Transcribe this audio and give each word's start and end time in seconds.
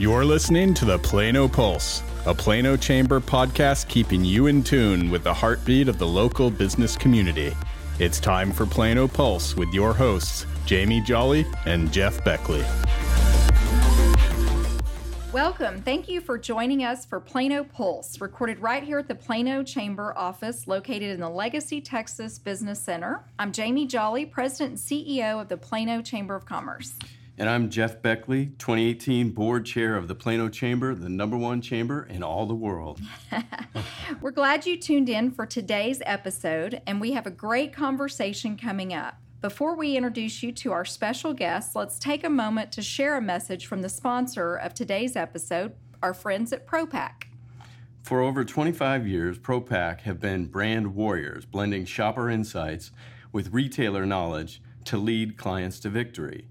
You're 0.00 0.24
listening 0.24 0.72
to 0.76 0.86
the 0.86 0.98
Plano 0.98 1.46
Pulse, 1.46 2.02
a 2.24 2.34
Plano 2.34 2.74
Chamber 2.74 3.20
podcast 3.20 3.86
keeping 3.86 4.24
you 4.24 4.46
in 4.46 4.62
tune 4.62 5.10
with 5.10 5.24
the 5.24 5.34
heartbeat 5.34 5.88
of 5.88 5.98
the 5.98 6.06
local 6.06 6.50
business 6.50 6.96
community. 6.96 7.54
It's 7.98 8.18
time 8.18 8.50
for 8.50 8.64
Plano 8.64 9.06
Pulse 9.06 9.54
with 9.58 9.68
your 9.74 9.92
hosts, 9.92 10.46
Jamie 10.64 11.02
Jolly 11.02 11.44
and 11.66 11.92
Jeff 11.92 12.24
Beckley. 12.24 12.64
Welcome. 15.34 15.82
Thank 15.82 16.08
you 16.08 16.22
for 16.22 16.38
joining 16.38 16.82
us 16.82 17.04
for 17.04 17.20
Plano 17.20 17.62
Pulse, 17.62 18.22
recorded 18.22 18.58
right 18.60 18.82
here 18.82 19.00
at 19.00 19.06
the 19.06 19.14
Plano 19.14 19.62
Chamber 19.62 20.16
office 20.16 20.66
located 20.66 21.10
in 21.10 21.20
the 21.20 21.28
Legacy 21.28 21.82
Texas 21.82 22.38
Business 22.38 22.80
Center. 22.80 23.22
I'm 23.38 23.52
Jamie 23.52 23.86
Jolly, 23.86 24.24
President 24.24 24.70
and 24.70 24.78
CEO 24.78 25.42
of 25.42 25.48
the 25.48 25.58
Plano 25.58 26.00
Chamber 26.00 26.34
of 26.34 26.46
Commerce. 26.46 26.94
And 27.40 27.48
I'm 27.48 27.70
Jeff 27.70 28.02
Beckley, 28.02 28.52
2018 28.58 29.30
board 29.30 29.64
chair 29.64 29.96
of 29.96 30.08
the 30.08 30.14
Plano 30.14 30.50
Chamber, 30.50 30.94
the 30.94 31.08
number 31.08 31.38
one 31.38 31.62
chamber 31.62 32.02
in 32.02 32.22
all 32.22 32.44
the 32.44 32.54
world. 32.54 33.00
We're 34.20 34.30
glad 34.30 34.66
you 34.66 34.76
tuned 34.76 35.08
in 35.08 35.30
for 35.30 35.46
today's 35.46 36.02
episode, 36.04 36.82
and 36.86 37.00
we 37.00 37.12
have 37.12 37.26
a 37.26 37.30
great 37.30 37.72
conversation 37.72 38.58
coming 38.58 38.92
up. 38.92 39.14
Before 39.40 39.74
we 39.74 39.96
introduce 39.96 40.42
you 40.42 40.52
to 40.52 40.72
our 40.72 40.84
special 40.84 41.32
guests, 41.32 41.74
let's 41.74 41.98
take 41.98 42.24
a 42.24 42.28
moment 42.28 42.72
to 42.72 42.82
share 42.82 43.16
a 43.16 43.22
message 43.22 43.64
from 43.64 43.80
the 43.80 43.88
sponsor 43.88 44.56
of 44.56 44.74
today's 44.74 45.16
episode, 45.16 45.72
our 46.02 46.12
friends 46.12 46.52
at 46.52 46.66
Propac. 46.66 47.24
For 48.02 48.20
over 48.20 48.44
25 48.44 49.06
years, 49.06 49.38
Propac 49.38 50.02
have 50.02 50.20
been 50.20 50.44
brand 50.44 50.94
warriors, 50.94 51.46
blending 51.46 51.86
shopper 51.86 52.28
insights 52.28 52.90
with 53.32 53.54
retailer 53.54 54.04
knowledge 54.04 54.60
to 54.84 54.98
lead 54.98 55.38
clients 55.38 55.80
to 55.80 55.88
victory. 55.88 56.46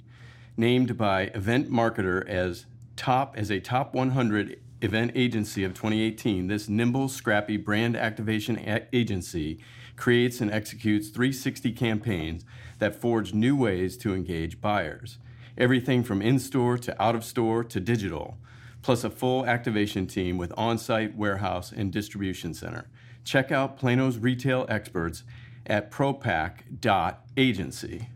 Named 0.59 0.98
by 0.98 1.31
Event 1.34 1.72
Marketer 1.72 2.28
as 2.28 2.66
top 2.97 3.38
as 3.38 3.50
a 3.50 3.61
top 3.61 3.94
100 3.94 4.59
event 4.81 5.14
agency 5.16 5.64
of 5.64 5.73
2018, 5.73 6.47
this 6.47 6.67
nimble, 6.67 7.08
scrappy 7.08 7.56
brand 7.56 7.95
activation 7.95 8.59
a- 8.67 8.86
agency 8.92 9.64
creates 9.95 10.42
and 10.42 10.52
executes 10.52 11.08
360 11.08 11.72
campaigns 11.72 12.44
that 12.80 13.00
forge 13.00 13.33
new 13.33 13.56
ways 13.56 13.95
to 14.00 14.14
engage 14.14 14.59
buyers. 14.59 15.17
Everything 15.58 16.03
from 16.03 16.22
in 16.22 16.39
store 16.39 16.78
to 16.78 17.02
out 17.02 17.16
of 17.16 17.23
store 17.23 17.64
to 17.64 17.80
digital, 17.80 18.38
plus 18.81 19.05
a 19.05 19.09
full 19.09 19.45
activation 19.45 20.08
team 20.08 20.38
with 20.38 20.52
on 20.58 20.78
site 20.78 21.16
warehouse 21.16 21.72
and 21.72 21.89
distribution 21.89 22.53
center. 22.53 22.89
Check 23.23 23.50
out 23.50 23.78
Plano's 23.78 24.17
retail 24.17 24.66
experts 24.67 25.23
at 25.66 25.89
propac.agency. 25.89 28.09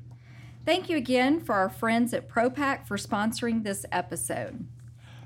Thank 0.65 0.87
you 0.87 0.95
again 0.95 1.41
for 1.41 1.55
our 1.55 1.67
friends 1.67 2.13
at 2.13 2.29
Propac 2.29 2.87
for 2.87 2.95
sponsoring 2.95 3.63
this 3.63 3.85
episode. 3.91 4.65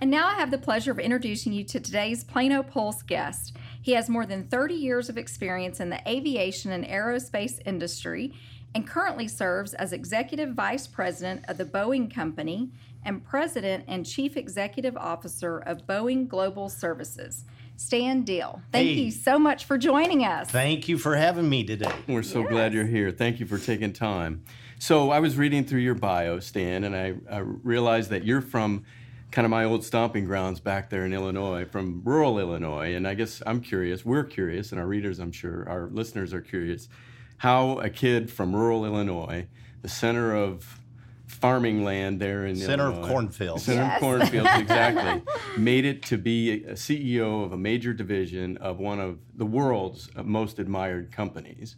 And 0.01 0.09
now 0.09 0.25
I 0.25 0.33
have 0.33 0.49
the 0.49 0.57
pleasure 0.57 0.89
of 0.89 0.97
introducing 0.97 1.53
you 1.53 1.63
to 1.65 1.79
today's 1.79 2.23
Plano 2.23 2.63
Pulse 2.63 3.03
guest. 3.03 3.55
He 3.79 3.91
has 3.91 4.09
more 4.09 4.25
than 4.25 4.47
30 4.47 4.73
years 4.73 5.09
of 5.09 5.17
experience 5.17 5.79
in 5.79 5.91
the 5.91 6.01
aviation 6.09 6.71
and 6.71 6.83
aerospace 6.83 7.59
industry 7.67 8.33
and 8.73 8.87
currently 8.87 9.27
serves 9.27 9.75
as 9.75 9.93
Executive 9.93 10.55
Vice 10.55 10.87
President 10.87 11.45
of 11.47 11.59
the 11.59 11.65
Boeing 11.65 12.11
Company 12.11 12.71
and 13.05 13.23
President 13.23 13.85
and 13.87 14.07
Chief 14.07 14.37
Executive 14.37 14.97
Officer 14.97 15.59
of 15.59 15.85
Boeing 15.85 16.27
Global 16.27 16.67
Services. 16.67 17.45
Stan 17.77 18.23
Deal, 18.23 18.61
thank 18.71 18.87
Hey. 18.87 18.93
you 18.95 19.11
so 19.11 19.37
much 19.37 19.65
for 19.65 19.77
joining 19.77 20.25
us. 20.25 20.49
Thank 20.49 20.89
you 20.89 20.97
for 20.97 21.15
having 21.15 21.47
me 21.47 21.63
today. 21.63 21.91
We're 22.07 22.23
so 22.23 22.43
glad 22.43 22.73
you're 22.73 22.85
here. 22.87 23.11
Thank 23.11 23.39
you 23.39 23.45
for 23.45 23.59
taking 23.59 23.93
time. 23.93 24.43
So 24.79 25.11
I 25.11 25.19
was 25.19 25.37
reading 25.37 25.63
through 25.63 25.81
your 25.81 25.95
bio, 25.95 26.39
Stan, 26.39 26.83
and 26.83 26.95
I, 26.95 27.13
I 27.31 27.39
realized 27.39 28.09
that 28.09 28.23
you're 28.25 28.41
from 28.41 28.83
kind 29.31 29.45
of 29.45 29.51
my 29.51 29.63
old 29.63 29.83
stomping 29.85 30.25
grounds 30.25 30.59
back 30.59 30.89
there 30.89 31.05
in 31.05 31.13
Illinois, 31.13 31.65
from 31.65 32.01
rural 32.03 32.39
Illinois. 32.39 32.95
And 32.95 33.07
I 33.07 33.13
guess 33.13 33.43
I'm 33.45 33.61
curious, 33.61 34.03
we're 34.03 34.23
curious, 34.23 34.71
and 34.71 34.81
our 34.81 34.87
readers, 34.87 35.19
I'm 35.19 35.31
sure, 35.31 35.67
our 35.69 35.87
listeners 35.91 36.33
are 36.33 36.41
curious, 36.41 36.89
how 37.37 37.77
a 37.79 37.89
kid 37.89 38.31
from 38.31 38.55
rural 38.55 38.85
Illinois, 38.85 39.47
the 39.83 39.89
center 39.89 40.35
of 40.35 40.79
farming 41.27 41.83
land 41.83 42.19
there 42.19 42.45
in 42.45 42.55
the 42.55 42.61
Center 42.61 42.87
of 42.87 43.01
cornfields. 43.07 43.63
Center 43.63 43.81
Yes. 43.83 43.95
of 43.95 43.99
cornfields, 44.01 44.49
exactly. 44.55 45.21
made 45.57 45.85
it 45.85 46.01
to 46.03 46.17
be 46.17 46.63
a 46.63 46.73
CEO 46.73 47.45
of 47.45 47.51
a 47.51 47.57
major 47.57 47.93
division 47.93 48.57
of 48.57 48.79
one 48.79 48.99
of 48.99 49.19
the 49.35 49.45
world's 49.45 50.09
most 50.23 50.57
admired 50.57 51.11
companies. 51.11 51.75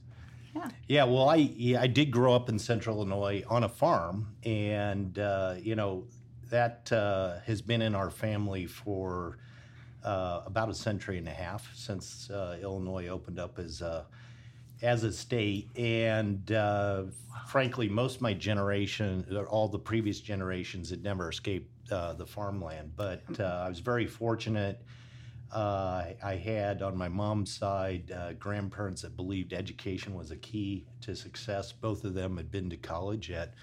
Yeah, 0.55 0.69
yeah 0.87 1.03
well, 1.03 1.29
I 1.29 1.35
yeah, 1.35 1.81
I 1.81 1.87
did 1.87 2.11
grow 2.11 2.33
up 2.33 2.47
in 2.49 2.57
Central 2.59 2.97
Illinois 2.97 3.43
on 3.49 3.63
a 3.63 3.69
farm, 3.69 4.35
and 4.43 5.17
uh, 5.19 5.55
you 5.59 5.75
know 5.75 6.05
that 6.49 6.91
uh, 6.91 7.39
has 7.45 7.61
been 7.61 7.81
in 7.81 7.93
our 7.95 8.09
family 8.09 8.65
for 8.65 9.37
uh, 10.03 10.41
about 10.45 10.69
a 10.69 10.73
century 10.73 11.17
and 11.17 11.27
a 11.27 11.31
half 11.33 11.69
since 11.75 12.29
uh, 12.29 12.57
Illinois 12.61 13.07
opened 13.07 13.39
up 13.39 13.59
as 13.59 13.81
a 13.81 14.05
as 14.81 15.03
a 15.03 15.11
state, 15.11 15.69
and 15.77 16.51
uh, 16.51 17.03
frankly, 17.47 17.89
most 17.89 18.21
my 18.21 18.33
generation, 18.33 19.25
all 19.49 19.67
the 19.67 19.79
previous 19.79 20.19
generations, 20.19 20.89
had 20.89 21.03
never 21.03 21.29
escaped 21.29 21.91
uh, 21.91 22.13
the 22.13 22.25
farmland. 22.25 22.93
But 22.95 23.23
uh, 23.39 23.63
I 23.65 23.69
was 23.69 23.79
very 23.79 24.07
fortunate. 24.07 24.81
Uh, 25.53 25.57
I, 25.57 26.15
I 26.23 26.35
had 26.35 26.81
on 26.81 26.95
my 26.95 27.09
mom's 27.09 27.51
side 27.51 28.11
uh, 28.11 28.33
grandparents 28.33 29.01
that 29.01 29.15
believed 29.15 29.51
education 29.51 30.13
was 30.13 30.31
a 30.31 30.37
key 30.37 30.85
to 31.01 31.15
success. 31.15 31.71
Both 31.71 32.03
of 32.03 32.13
them 32.13 32.37
had 32.37 32.51
been 32.51 32.69
to 32.69 32.77
college 32.77 33.31
at 33.31 33.53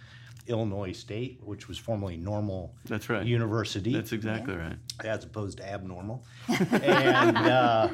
Illinois 0.49 0.93
State, 0.93 1.41
which 1.43 1.69
was 1.69 1.79
formerly 1.79 2.17
Normal 2.17 2.75
That's 2.87 3.09
right. 3.09 3.25
University 3.27 3.93
That's 3.93 4.13
exactly 4.13 4.55
right. 4.57 4.77
as 5.05 5.25
opposed 5.25 5.59
to 5.59 5.69
abnormal. 5.69 6.25
and 6.49 7.37
uh, 7.37 7.89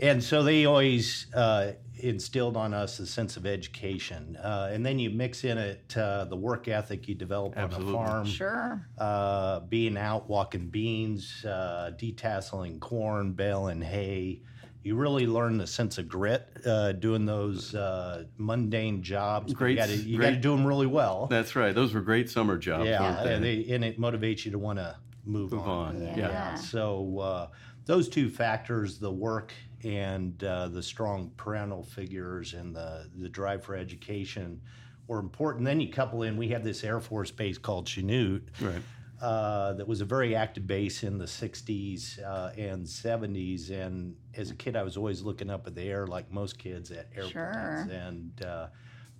and 0.00 0.22
so 0.22 0.42
they 0.42 0.66
always 0.66 1.26
uh, 1.34 1.72
instilled 1.98 2.56
on 2.56 2.74
us 2.74 2.98
a 2.98 3.06
sense 3.06 3.36
of 3.36 3.46
education. 3.46 4.36
Uh, 4.36 4.68
and 4.70 4.84
then 4.84 4.98
you 4.98 5.10
mix 5.10 5.44
in 5.44 5.56
it 5.56 5.96
uh, 5.96 6.24
the 6.26 6.36
work 6.36 6.68
ethic 6.68 7.08
you 7.08 7.14
develop 7.14 7.56
Absolutely. 7.56 7.94
on 7.94 8.04
a 8.04 8.06
farm, 8.06 8.26
Sure. 8.26 8.86
uh, 8.98 9.60
being 9.60 9.96
out 9.96 10.28
walking 10.28 10.68
beans, 10.68 11.44
uh, 11.46 11.92
detasseling 11.96 12.80
corn, 12.80 13.32
baling 13.32 13.80
hay. 13.82 14.42
You 14.86 14.94
really 14.94 15.26
learn 15.26 15.58
the 15.58 15.66
sense 15.66 15.98
of 15.98 16.08
grit 16.08 16.46
uh, 16.64 16.92
doing 16.92 17.26
those 17.26 17.74
uh, 17.74 18.22
mundane 18.38 19.02
jobs. 19.02 19.52
Great- 19.52 19.72
You 19.72 19.76
got 19.78 19.88
to 19.88 19.96
you 19.96 20.18
got 20.18 20.26
to 20.26 20.30
great- 20.34 20.40
do 20.42 20.56
them 20.56 20.64
really 20.64 20.86
well. 20.86 21.26
That's 21.26 21.56
right. 21.56 21.74
Those 21.74 21.92
were 21.92 22.00
great 22.00 22.30
summer 22.30 22.56
jobs. 22.56 22.86
Yeah, 22.86 23.24
they? 23.24 23.34
and, 23.34 23.44
they, 23.44 23.66
and 23.70 23.84
it 23.84 23.98
motivates 23.98 24.44
you 24.44 24.52
to 24.52 24.60
want 24.60 24.78
to 24.78 24.94
move, 25.24 25.50
Move 25.50 25.66
on. 25.66 26.00
Yeah. 26.00 26.16
Yeah. 26.16 26.54
So 26.54 27.18
uh, 27.18 27.48
those 27.84 28.08
two 28.08 28.30
factors, 28.30 29.00
the 29.00 29.10
work 29.10 29.52
and 29.82 30.42
uh, 30.44 30.68
the 30.68 30.84
strong 30.84 31.32
parental 31.36 31.82
figures 31.82 32.54
and 32.54 32.72
the, 32.72 33.10
the 33.16 33.28
drive 33.28 33.64
for 33.64 33.74
education 33.74 34.60
were 35.08 35.18
important. 35.18 35.64
Then 35.64 35.80
you 35.80 35.90
couple 35.90 36.22
in, 36.22 36.36
we 36.36 36.46
have 36.50 36.62
this 36.62 36.84
Air 36.84 37.00
Force 37.00 37.32
base 37.32 37.58
called 37.58 37.86
Chanute 37.88 38.42
Right. 38.60 38.82
Uh, 39.20 39.72
that 39.74 39.86
was 39.88 40.00
a 40.00 40.04
very 40.04 40.34
active 40.36 40.66
base 40.66 41.02
in 41.02 41.18
the 41.18 41.24
60s 41.24 42.22
uh, 42.22 42.50
and 42.56 42.84
70s. 42.86 43.70
And 43.70 44.14
as 44.36 44.50
a 44.50 44.54
kid, 44.54 44.76
I 44.76 44.82
was 44.82 44.96
always 44.96 45.22
looking 45.22 45.48
up 45.50 45.66
at 45.66 45.74
the 45.74 45.82
air 45.82 46.06
like 46.06 46.30
most 46.30 46.58
kids 46.58 46.90
at 46.90 47.08
airplanes. 47.16 47.32
Sure. 47.32 47.88
And 47.90 48.44
uh, 48.44 48.66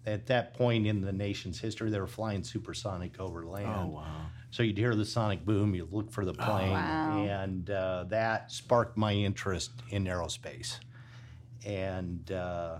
at 0.04 0.26
that 0.26 0.54
point 0.54 0.86
in 0.86 1.00
the 1.00 1.12
nation's 1.12 1.58
history, 1.58 1.90
they 1.90 1.98
were 1.98 2.06
flying 2.06 2.44
supersonic 2.44 3.18
over 3.18 3.44
land. 3.46 3.90
Oh 3.90 3.94
wow. 3.94 4.26
So 4.50 4.62
you'd 4.62 4.78
hear 4.78 4.94
the 4.94 5.04
sonic 5.04 5.44
boom, 5.44 5.74
you'd 5.74 5.92
look 5.92 6.10
for 6.10 6.24
the 6.24 6.32
plane, 6.32 6.70
Wow. 6.70 7.24
and 7.28 7.68
uh, 7.68 8.04
that 8.08 8.50
sparked 8.52 8.96
my 8.96 9.12
interest 9.12 9.72
in 9.90 10.04
aerospace. 10.04 10.78
And 11.66 12.30
uh, 12.30 12.78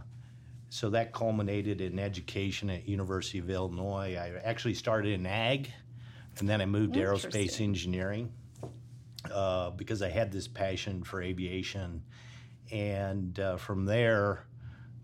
so 0.69 0.91
that 0.91 1.13
culminated 1.13 1.81
in 1.81 1.99
education 1.99 2.71
at 2.71 2.89
University 2.89 3.39
of 3.39 3.51
Illinois. 3.51 4.17
I 4.17 4.33
actually 4.45 4.75
started 4.75 5.13
in 5.13 5.27
ag, 5.27 5.73
and 6.39 6.49
then 6.49 6.61
I 6.61 6.67
moved 6.67 6.95
to 6.95 7.01
aerospace 7.01 7.61
engineering 7.61 8.33
uh, 9.33 9.71
because 9.71 10.03
I 10.03 10.09
had 10.09 10.31
this 10.33 10.49
passion 10.49 11.03
for 11.03 11.23
aviation. 11.23 12.03
And 12.71 13.39
uh, 13.39 13.57
from 13.57 13.85
there, 13.85 14.45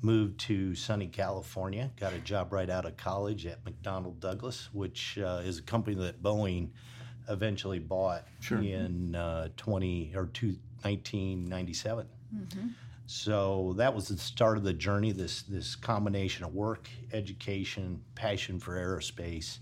moved 0.02 0.40
to 0.40 0.74
sunny 0.74 1.06
California. 1.06 1.90
Got 1.98 2.12
a 2.12 2.18
job 2.18 2.52
right 2.52 2.68
out 2.68 2.84
of 2.84 2.96
college 2.96 3.46
at 3.46 3.64
McDonnell 3.64 4.18
Douglas, 4.18 4.68
which 4.72 5.18
uh, 5.18 5.42
is 5.44 5.58
a 5.58 5.62
company 5.62 5.96
that 6.02 6.22
Boeing 6.22 6.70
eventually 7.28 7.78
bought 7.78 8.26
Sure. 8.40 8.58
in 8.60 9.14
uh, 9.14 9.48
20 9.56 10.12
or 10.16 10.26
two, 10.26 10.56
1997. 10.82 12.06
So 13.06 13.74
that 13.76 13.94
was 13.94 14.08
the 14.08 14.16
start 14.18 14.56
of 14.56 14.64
the 14.64 14.72
journey. 14.72 15.12
This 15.12 15.42
this 15.42 15.76
combination 15.76 16.44
of 16.44 16.54
work, 16.54 16.88
education, 17.12 18.00
passion 18.14 18.58
for 18.58 18.74
aerospace, 18.76 19.58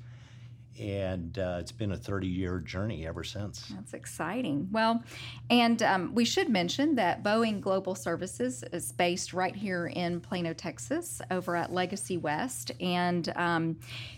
and 0.80 1.38
uh, 1.38 1.58
it's 1.60 1.72
been 1.72 1.92
a 1.92 1.96
30 1.96 2.26
year 2.26 2.58
journey 2.58 3.06
ever 3.06 3.22
since. 3.22 3.72
That's 3.74 3.92
exciting. 3.92 4.68
Well, 4.72 5.02
and 5.50 5.82
um, 5.82 6.14
we 6.14 6.24
should 6.24 6.48
mention 6.48 6.94
that 6.94 7.22
Boeing 7.22 7.60
Global 7.60 7.94
Services 7.94 8.64
is 8.72 8.92
based 8.92 9.32
right 9.34 9.54
here 9.54 9.88
in 9.88 10.20
Plano, 10.20 10.54
Texas, 10.54 11.20
over 11.30 11.54
at 11.54 11.72
Legacy 11.72 12.16
West. 12.16 12.72
And 12.80 13.30
um, 13.36 13.76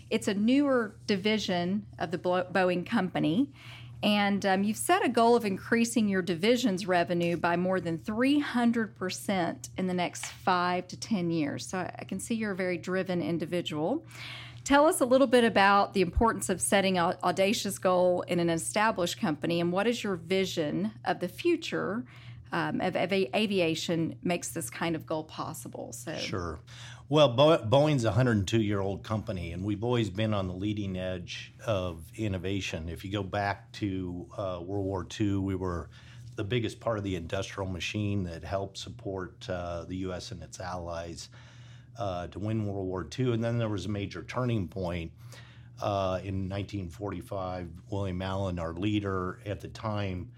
it's 0.09 0.29
a 0.29 0.33
newer 0.33 0.95
division 1.05 1.85
of 1.99 2.11
the 2.11 2.17
Bo- 2.17 2.45
Boeing 2.45 2.85
company. 2.85 3.51
And 4.01 4.45
um, 4.45 4.63
you've 4.63 4.77
set 4.77 5.05
a 5.05 5.09
goal 5.09 5.35
of 5.35 5.45
increasing 5.45 6.09
your 6.09 6.21
division's 6.21 6.85
revenue 6.85 7.37
by 7.37 7.55
more 7.55 7.79
than 7.79 7.97
300% 7.99 9.69
in 9.77 9.87
the 9.87 9.93
next 9.93 10.25
five 10.25 10.87
to 10.89 10.99
10 10.99 11.31
years. 11.31 11.65
So 11.65 11.77
I 11.77 12.03
can 12.03 12.19
see 12.19 12.35
you're 12.35 12.51
a 12.51 12.55
very 12.55 12.77
driven 12.77 13.21
individual. 13.21 14.05
Tell 14.63 14.85
us 14.85 15.01
a 15.01 15.05
little 15.05 15.27
bit 15.27 15.43
about 15.43 15.93
the 15.93 16.01
importance 16.01 16.49
of 16.49 16.61
setting 16.61 16.97
an 16.97 17.15
audacious 17.21 17.77
goal 17.77 18.21
in 18.21 18.39
an 18.39 18.49
established 18.49 19.19
company 19.19 19.59
and 19.59 19.73
what 19.73 19.87
is 19.87 20.03
your 20.03 20.15
vision 20.15 20.93
of 21.03 21.19
the 21.19 21.27
future 21.27 22.05
um, 22.53 22.79
of, 22.79 22.95
aviation 22.95 24.15
makes 24.23 24.49
this 24.49 24.69
kind 24.69 24.95
of 24.95 25.05
goal 25.05 25.23
possible. 25.23 25.91
So 25.91 26.15
Sure. 26.15 26.59
Well, 27.09 27.29
Bo- 27.29 27.65
Boeing's 27.65 28.05
a 28.05 28.09
102 28.09 28.61
year 28.61 28.79
old 28.79 29.03
company, 29.03 29.51
and 29.51 29.65
we've 29.65 29.83
always 29.83 30.09
been 30.09 30.33
on 30.33 30.47
the 30.47 30.53
leading 30.53 30.97
edge 30.97 31.53
of 31.65 32.03
innovation. 32.15 32.87
If 32.87 33.03
you 33.03 33.11
go 33.11 33.23
back 33.23 33.71
to 33.73 34.27
uh, 34.37 34.59
World 34.61 34.85
War 34.85 35.05
II, 35.19 35.37
we 35.37 35.55
were 35.55 35.89
the 36.35 36.43
biggest 36.43 36.79
part 36.79 36.97
of 36.97 37.03
the 37.03 37.15
industrial 37.15 37.69
machine 37.69 38.23
that 38.23 38.43
helped 38.43 38.77
support 38.77 39.47
uh, 39.49 39.83
the 39.85 39.97
U.S. 39.97 40.31
and 40.31 40.41
its 40.41 40.59
allies 40.59 41.29
uh, 41.97 42.27
to 42.27 42.39
win 42.39 42.65
World 42.65 42.87
War 42.87 43.07
II. 43.17 43.33
And 43.33 43.43
then 43.43 43.57
there 43.57 43.69
was 43.69 43.85
a 43.85 43.89
major 43.89 44.23
turning 44.23 44.67
point 44.67 45.11
uh, 45.81 46.19
in 46.23 46.49
1945. 46.49 47.69
William 47.89 48.21
Allen, 48.21 48.59
our 48.59 48.73
leader 48.73 49.39
at 49.45 49.61
the 49.61 49.67
time, 49.69 50.31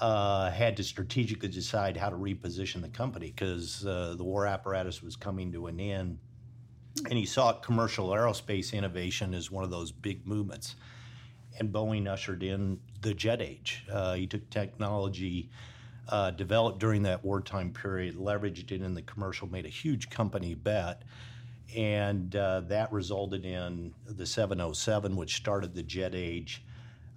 uh, 0.00 0.50
had 0.50 0.76
to 0.76 0.84
strategically 0.84 1.48
decide 1.48 1.96
how 1.96 2.10
to 2.10 2.16
reposition 2.16 2.82
the 2.82 2.88
company 2.88 3.32
because 3.34 3.86
uh, 3.86 4.14
the 4.16 4.24
war 4.24 4.46
apparatus 4.46 5.02
was 5.02 5.16
coming 5.16 5.52
to 5.52 5.66
an 5.66 5.80
end. 5.80 6.18
And 7.08 7.18
he 7.18 7.26
saw 7.26 7.52
commercial 7.52 8.08
aerospace 8.08 8.72
innovation 8.72 9.34
as 9.34 9.50
one 9.50 9.64
of 9.64 9.70
those 9.70 9.92
big 9.92 10.26
movements. 10.26 10.76
And 11.58 11.72
Boeing 11.72 12.06
ushered 12.06 12.42
in 12.42 12.78
the 13.00 13.14
jet 13.14 13.40
age. 13.40 13.84
Uh, 13.90 14.14
he 14.14 14.26
took 14.26 14.48
technology 14.50 15.50
uh, 16.08 16.30
developed 16.32 16.78
during 16.78 17.02
that 17.02 17.24
wartime 17.24 17.72
period, 17.72 18.16
leveraged 18.16 18.70
it 18.72 18.82
in 18.82 18.94
the 18.94 19.02
commercial, 19.02 19.48
made 19.48 19.66
a 19.66 19.70
huge 19.70 20.10
company 20.10 20.54
bet. 20.54 21.02
And 21.76 22.34
uh, 22.36 22.60
that 22.68 22.92
resulted 22.92 23.44
in 23.44 23.92
the 24.06 24.24
707, 24.24 25.16
which 25.16 25.36
started 25.36 25.74
the 25.74 25.82
jet 25.82 26.14
age 26.14 26.62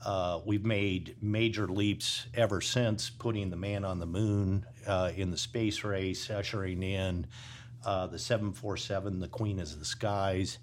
uh, 0.05 0.39
we've 0.45 0.65
made 0.65 1.15
major 1.21 1.67
leaps 1.67 2.27
ever 2.33 2.61
since 2.61 3.09
putting 3.09 3.49
the 3.49 3.57
man 3.57 3.83
on 3.83 3.99
the 3.99 4.05
moon 4.05 4.65
uh, 4.87 5.11
in 5.15 5.29
the 5.29 5.37
space 5.37 5.83
race, 5.83 6.29
ushering 6.29 6.81
in 6.83 7.27
uh, 7.85 8.07
the 8.07 8.19
747, 8.19 9.19
the 9.19 9.27
Queen 9.27 9.59
of 9.59 9.77
the 9.77 9.85
Skies, 9.85 10.59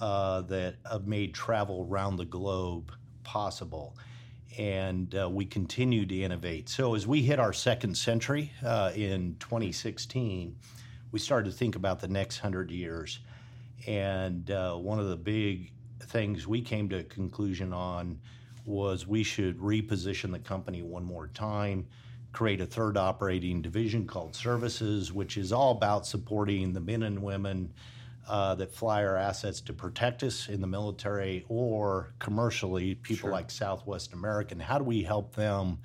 uh, 0.00 0.40
that 0.42 0.76
have 0.90 1.06
made 1.06 1.32
travel 1.32 1.86
around 1.88 2.16
the 2.16 2.24
globe 2.24 2.92
possible. 3.22 3.96
And 4.58 5.14
uh, 5.14 5.28
we 5.30 5.44
continue 5.44 6.04
to 6.04 6.22
innovate. 6.22 6.68
So, 6.68 6.94
as 6.94 7.06
we 7.06 7.22
hit 7.22 7.38
our 7.38 7.52
second 7.52 7.96
century 7.96 8.52
uh, 8.64 8.92
in 8.94 9.36
2016, 9.40 10.54
we 11.10 11.18
started 11.18 11.50
to 11.50 11.56
think 11.56 11.76
about 11.76 12.00
the 12.00 12.08
next 12.08 12.38
hundred 12.38 12.70
years. 12.70 13.20
And 13.86 14.48
one 14.48 14.98
of 14.98 15.08
the 15.08 15.16
big 15.16 15.72
things 16.00 16.46
we 16.46 16.60
came 16.60 16.88
to 16.90 16.98
a 16.98 17.02
conclusion 17.02 17.72
on 17.72 18.18
was 18.64 19.06
we 19.06 19.22
should 19.22 19.58
reposition 19.58 20.30
the 20.30 20.38
company 20.38 20.82
one 20.82 21.04
more 21.04 21.28
time, 21.28 21.86
create 22.32 22.60
a 22.60 22.66
third 22.66 22.96
operating 22.96 23.60
division 23.60 24.06
called 24.06 24.34
Services, 24.34 25.12
which 25.12 25.36
is 25.36 25.52
all 25.52 25.72
about 25.72 26.06
supporting 26.06 26.72
the 26.72 26.80
men 26.80 27.02
and 27.02 27.22
women 27.22 27.72
uh, 28.28 28.54
that 28.54 28.74
fly 28.74 29.04
our 29.04 29.16
assets 29.16 29.60
to 29.62 29.72
protect 29.72 30.22
us 30.22 30.48
in 30.48 30.60
the 30.60 30.66
military 30.66 31.44
or 31.48 32.14
commercially, 32.18 32.94
people 32.94 33.28
sure. 33.28 33.30
like 33.30 33.50
Southwest 33.50 34.12
American. 34.12 34.60
How 34.60 34.78
do 34.78 34.84
we 34.84 35.02
help 35.02 35.34
them 35.34 35.78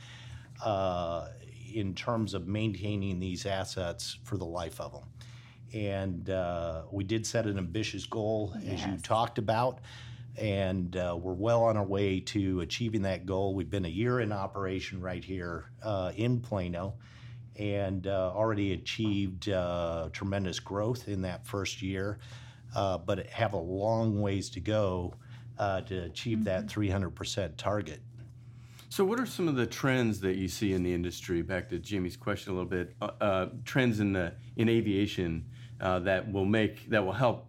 uh, 0.63 1.29
in 1.73 1.95
terms 1.95 2.33
of 2.33 2.47
maintaining 2.47 3.19
these 3.19 3.45
assets 3.45 4.19
for 4.23 4.37
the 4.37 4.45
life 4.45 4.79
of 4.79 4.91
them? 4.91 5.03
And 5.73 6.29
uh, 6.29 6.83
we 6.91 7.03
did 7.03 7.25
set 7.25 7.45
an 7.45 7.57
ambitious 7.57 8.05
goal, 8.05 8.55
yes. 8.61 8.81
as 8.81 8.87
you 8.87 8.97
talked 8.97 9.37
about 9.37 9.79
and 10.37 10.95
uh, 10.95 11.17
we're 11.19 11.33
well 11.33 11.63
on 11.63 11.77
our 11.77 11.83
way 11.83 12.19
to 12.19 12.61
achieving 12.61 13.01
that 13.01 13.25
goal. 13.25 13.55
We've 13.55 13.69
been 13.69 13.85
a 13.85 13.89
year 13.89 14.19
in 14.19 14.31
operation 14.31 15.01
right 15.01 15.23
here 15.23 15.71
uh, 15.81 16.11
in 16.15 16.39
Plano 16.41 16.93
and 17.57 18.07
uh, 18.07 18.31
already 18.33 18.73
achieved 18.73 19.49
uh, 19.49 20.09
tremendous 20.11 20.59
growth 20.59 21.07
in 21.07 21.21
that 21.23 21.45
first 21.45 21.81
year, 21.81 22.19
uh, 22.75 22.97
but 22.97 23.27
have 23.27 23.53
a 23.53 23.57
long 23.57 24.21
ways 24.21 24.49
to 24.51 24.59
go 24.59 25.13
uh, 25.57 25.81
to 25.81 26.03
achieve 26.03 26.39
mm-hmm. 26.39 26.45
that 26.45 26.67
300% 26.67 27.57
target. 27.57 28.01
So, 28.89 29.03
what 29.03 29.19
are 29.19 29.25
some 29.25 29.47
of 29.47 29.55
the 29.55 29.65
trends 29.65 30.21
that 30.21 30.37
you 30.37 30.47
see 30.47 30.73
in 30.73 30.81
the 30.81 30.93
industry? 30.93 31.41
Back 31.41 31.69
to 31.69 31.79
Jimmy's 31.79 32.15
question 32.15 32.53
a 32.53 32.55
little 32.55 32.69
bit. 32.69 32.95
trends 33.65 33.99
in 33.99 34.13
the 34.13 34.33
in 34.55 34.69
aviation 34.69 35.45
that 35.79 36.31
will 36.31 36.45
make 36.45 36.89
that 36.89 37.05
will 37.05 37.13
help 37.13 37.46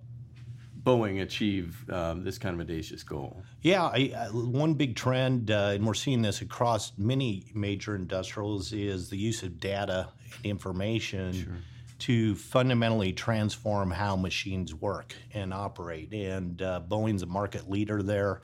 Boeing 0.83 1.23
achieve 1.23 1.89
um, 1.91 2.25
this 2.25 2.39
kind 2.39 2.55
of 2.55 2.61
audacious 2.61 3.03
goal? 3.03 3.43
Yeah, 3.63 3.85
I, 3.85 4.13
I, 4.17 4.27
one 4.31 4.75
big 4.75 4.97
trend, 4.97 5.51
uh, 5.51 5.73
and 5.75 5.87
we're 5.87 5.95
seeing 5.95 6.23
this 6.23 6.41
across 6.41 6.93
many 6.97 7.47
major 7.55 7.95
industrials, 7.95 8.73
is 8.73 9.11
the 9.11 9.17
use 9.17 9.43
of 9.43 9.59
data 9.59 10.09
and 10.37 10.47
information 10.47 11.33
sure. 11.33 11.53
to 12.01 12.35
fundamentally 12.37 13.13
transform 13.13 13.91
how 13.91 14.17
machines 14.17 14.75
work 14.75 15.15
and 15.35 15.53
operate. 15.53 16.13
And 16.13 16.61
uh, 16.63 16.81
Boeing's 16.87 17.23
a 17.23 17.27
market 17.27 17.69
leader 17.69 18.03
there. 18.03 18.41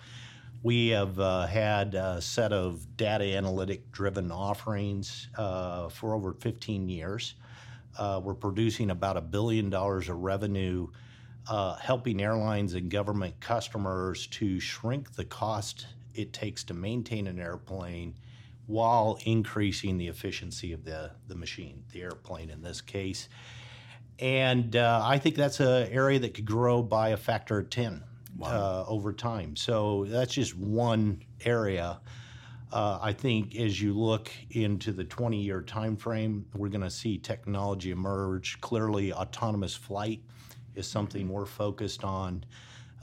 We 0.62 0.88
have 0.88 1.20
uh, 1.20 1.46
had 1.46 1.94
a 1.94 2.20
set 2.22 2.52
of 2.52 2.96
data 2.96 3.24
analytic 3.36 3.92
driven 3.92 4.32
offerings 4.32 5.28
uh, 5.36 5.88
for 5.90 6.14
over 6.14 6.32
15 6.32 6.88
years. 6.88 7.34
Uh, 7.98 8.20
we're 8.24 8.34
producing 8.34 8.90
about 8.90 9.16
a 9.16 9.20
billion 9.20 9.70
dollars 9.70 10.08
of 10.08 10.16
revenue 10.16 10.88
uh, 11.48 11.76
helping 11.76 12.22
airlines 12.22 12.74
and 12.74 12.90
government 12.90 13.38
customers 13.40 14.26
to 14.28 14.58
shrink 14.60 15.12
the 15.14 15.24
cost 15.24 15.86
it 16.14 16.32
takes 16.32 16.64
to 16.64 16.74
maintain 16.74 17.26
an 17.26 17.38
airplane 17.38 18.14
while 18.66 19.18
increasing 19.24 19.98
the 19.98 20.08
efficiency 20.08 20.72
of 20.72 20.84
the, 20.84 21.10
the 21.28 21.34
machine, 21.34 21.84
the 21.92 22.02
airplane 22.02 22.50
in 22.50 22.62
this 22.62 22.80
case. 22.80 23.28
And 24.18 24.76
uh, 24.76 25.02
I 25.02 25.18
think 25.18 25.34
that's 25.34 25.60
an 25.60 25.88
area 25.88 26.18
that 26.20 26.34
could 26.34 26.44
grow 26.44 26.82
by 26.82 27.10
a 27.10 27.16
factor 27.16 27.58
of 27.58 27.68
10 27.68 28.02
wow. 28.38 28.48
uh, 28.48 28.84
over 28.88 29.12
time. 29.12 29.56
So 29.56 30.06
that's 30.08 30.32
just 30.32 30.56
one 30.56 31.22
area. 31.44 32.00
Uh, 32.72 32.98
I 33.02 33.12
think 33.12 33.54
as 33.56 33.80
you 33.80 33.92
look 33.92 34.30
into 34.50 34.92
the 34.92 35.04
20 35.04 35.42
year 35.42 35.62
time 35.62 35.96
frame, 35.96 36.46
we're 36.54 36.68
going 36.68 36.80
to 36.80 36.90
see 36.90 37.18
technology 37.18 37.90
emerge. 37.90 38.60
Clearly, 38.60 39.12
autonomous 39.12 39.74
flight 39.74 40.22
is 40.74 40.88
something 40.88 41.28
we're 41.28 41.46
focused 41.46 42.04
on. 42.04 42.44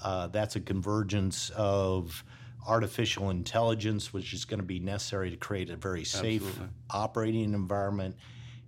Uh, 0.03 0.27
that's 0.27 0.55
a 0.55 0.59
convergence 0.59 1.51
of 1.51 2.23
artificial 2.67 3.29
intelligence, 3.29 4.13
which 4.13 4.33
is 4.33 4.45
going 4.45 4.59
to 4.59 4.65
be 4.65 4.79
necessary 4.79 5.29
to 5.31 5.37
create 5.37 5.69
a 5.69 5.75
very 5.75 6.03
safe 6.03 6.43
Absolutely. 6.43 6.75
operating 6.89 7.53
environment. 7.53 8.15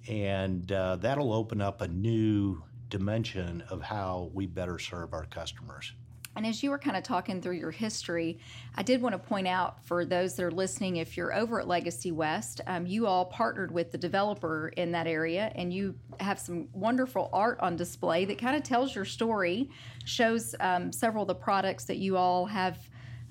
And 0.07 0.71
uh, 0.71 0.97
that'll 0.97 1.33
open 1.33 1.61
up 1.61 1.81
a 1.81 1.87
new 1.87 2.63
dimension 2.89 3.63
of 3.69 3.81
how 3.81 4.29
we 4.33 4.45
better 4.45 4.77
serve 4.77 5.13
our 5.13 5.25
customers. 5.25 5.93
And 6.35 6.45
as 6.45 6.63
you 6.63 6.71
were 6.71 6.79
kind 6.79 6.97
of 6.97 7.03
talking 7.03 7.41
through 7.41 7.57
your 7.57 7.71
history, 7.71 8.39
I 8.75 8.83
did 8.83 9.01
want 9.01 9.13
to 9.13 9.19
point 9.19 9.47
out 9.47 9.83
for 9.85 10.03
those 10.03 10.35
that 10.35 10.43
are 10.43 10.51
listening 10.51 10.97
if 10.97 11.15
you're 11.15 11.33
over 11.33 11.59
at 11.59 11.67
Legacy 11.67 12.11
West, 12.11 12.61
um, 12.65 12.87
you 12.87 13.05
all 13.05 13.25
partnered 13.25 13.71
with 13.71 13.91
the 13.91 13.97
developer 13.97 14.69
in 14.69 14.91
that 14.93 15.05
area 15.05 15.51
and 15.55 15.71
you 15.71 15.95
have 16.19 16.39
some 16.39 16.67
wonderful 16.73 17.29
art 17.31 17.59
on 17.59 17.75
display 17.75 18.25
that 18.25 18.37
kind 18.39 18.55
of 18.55 18.63
tells 18.63 18.95
your 18.95 19.05
story, 19.05 19.69
shows 20.05 20.55
um, 20.59 20.91
several 20.91 21.23
of 21.23 21.27
the 21.27 21.35
products 21.35 21.85
that 21.85 21.97
you 21.97 22.17
all 22.17 22.45
have 22.45 22.77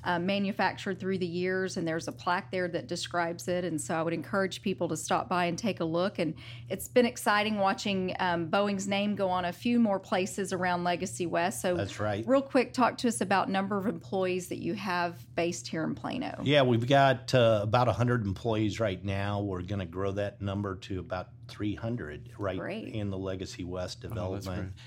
uh, 0.05 0.19
manufactured 0.19 0.99
through 0.99 1.19
the 1.19 1.27
years, 1.27 1.77
and 1.77 1.87
there's 1.87 2.09
a 2.09 2.13
plaque 2.13 2.51
there 2.51 2.69
that 2.69 2.89
describes 2.89 3.49
it. 3.49 3.65
And 3.65 3.81
so 3.81 3.95
I 3.95 4.03
would 4.03 4.13
encourage 4.13 4.63
people 4.63 4.89
to 4.89 4.97
stop 4.97 5.29
by 5.29 5.47
and 5.47 5.57
take 5.57 5.81
a 5.81 5.85
look. 5.85 6.19
And 6.19 6.35
it's 6.69 6.89
been 6.89 7.07
exciting 7.07 7.59
watching 7.59 8.15
um, 8.19 8.49
Boeing's 8.49 8.89
name 8.89 9.15
go 9.15 9.29
on 9.29 9.45
a 9.45 9.53
few 9.53 9.79
more 9.79 10.01
places 10.01 10.53
around 10.53 10.85
Legacy 10.85 11.27
West. 11.27 11.61
So 11.61 11.77
that's 11.77 12.01
right. 12.01 12.25
Real 12.27 12.43
quick, 12.43 12.73
talk 12.73 12.99
to 12.99 13.09
us 13.09 13.21
about 13.21 13.49
number 13.49 13.79
of 13.79 13.87
employees 13.87 14.49
that 14.49 14.59
you 14.59 14.75
have 14.75 15.25
based 15.37 15.69
here 15.69 15.85
in 15.85 15.95
Plano. 15.95 16.41
Yeah, 16.43 16.63
we've 16.63 16.87
got 16.87 17.35
uh, 17.35 17.61
about 17.63 17.87
100 17.87 18.27
employees 18.27 18.81
right 18.81 19.03
now. 19.05 19.41
We're 19.41 19.63
going 19.63 19.81
to 19.81 19.87
grow 19.87 20.13
that 20.13 20.41
number 20.41 20.77
to 20.77 20.99
about 20.99 21.29
300 21.49 22.31
right 22.39 22.59
Great. 22.59 22.89
in 22.89 23.11
the 23.11 23.19
Legacy 23.19 23.65
West 23.65 23.99
oh, 24.05 24.09
development. 24.09 24.73
Oh, 24.77 24.81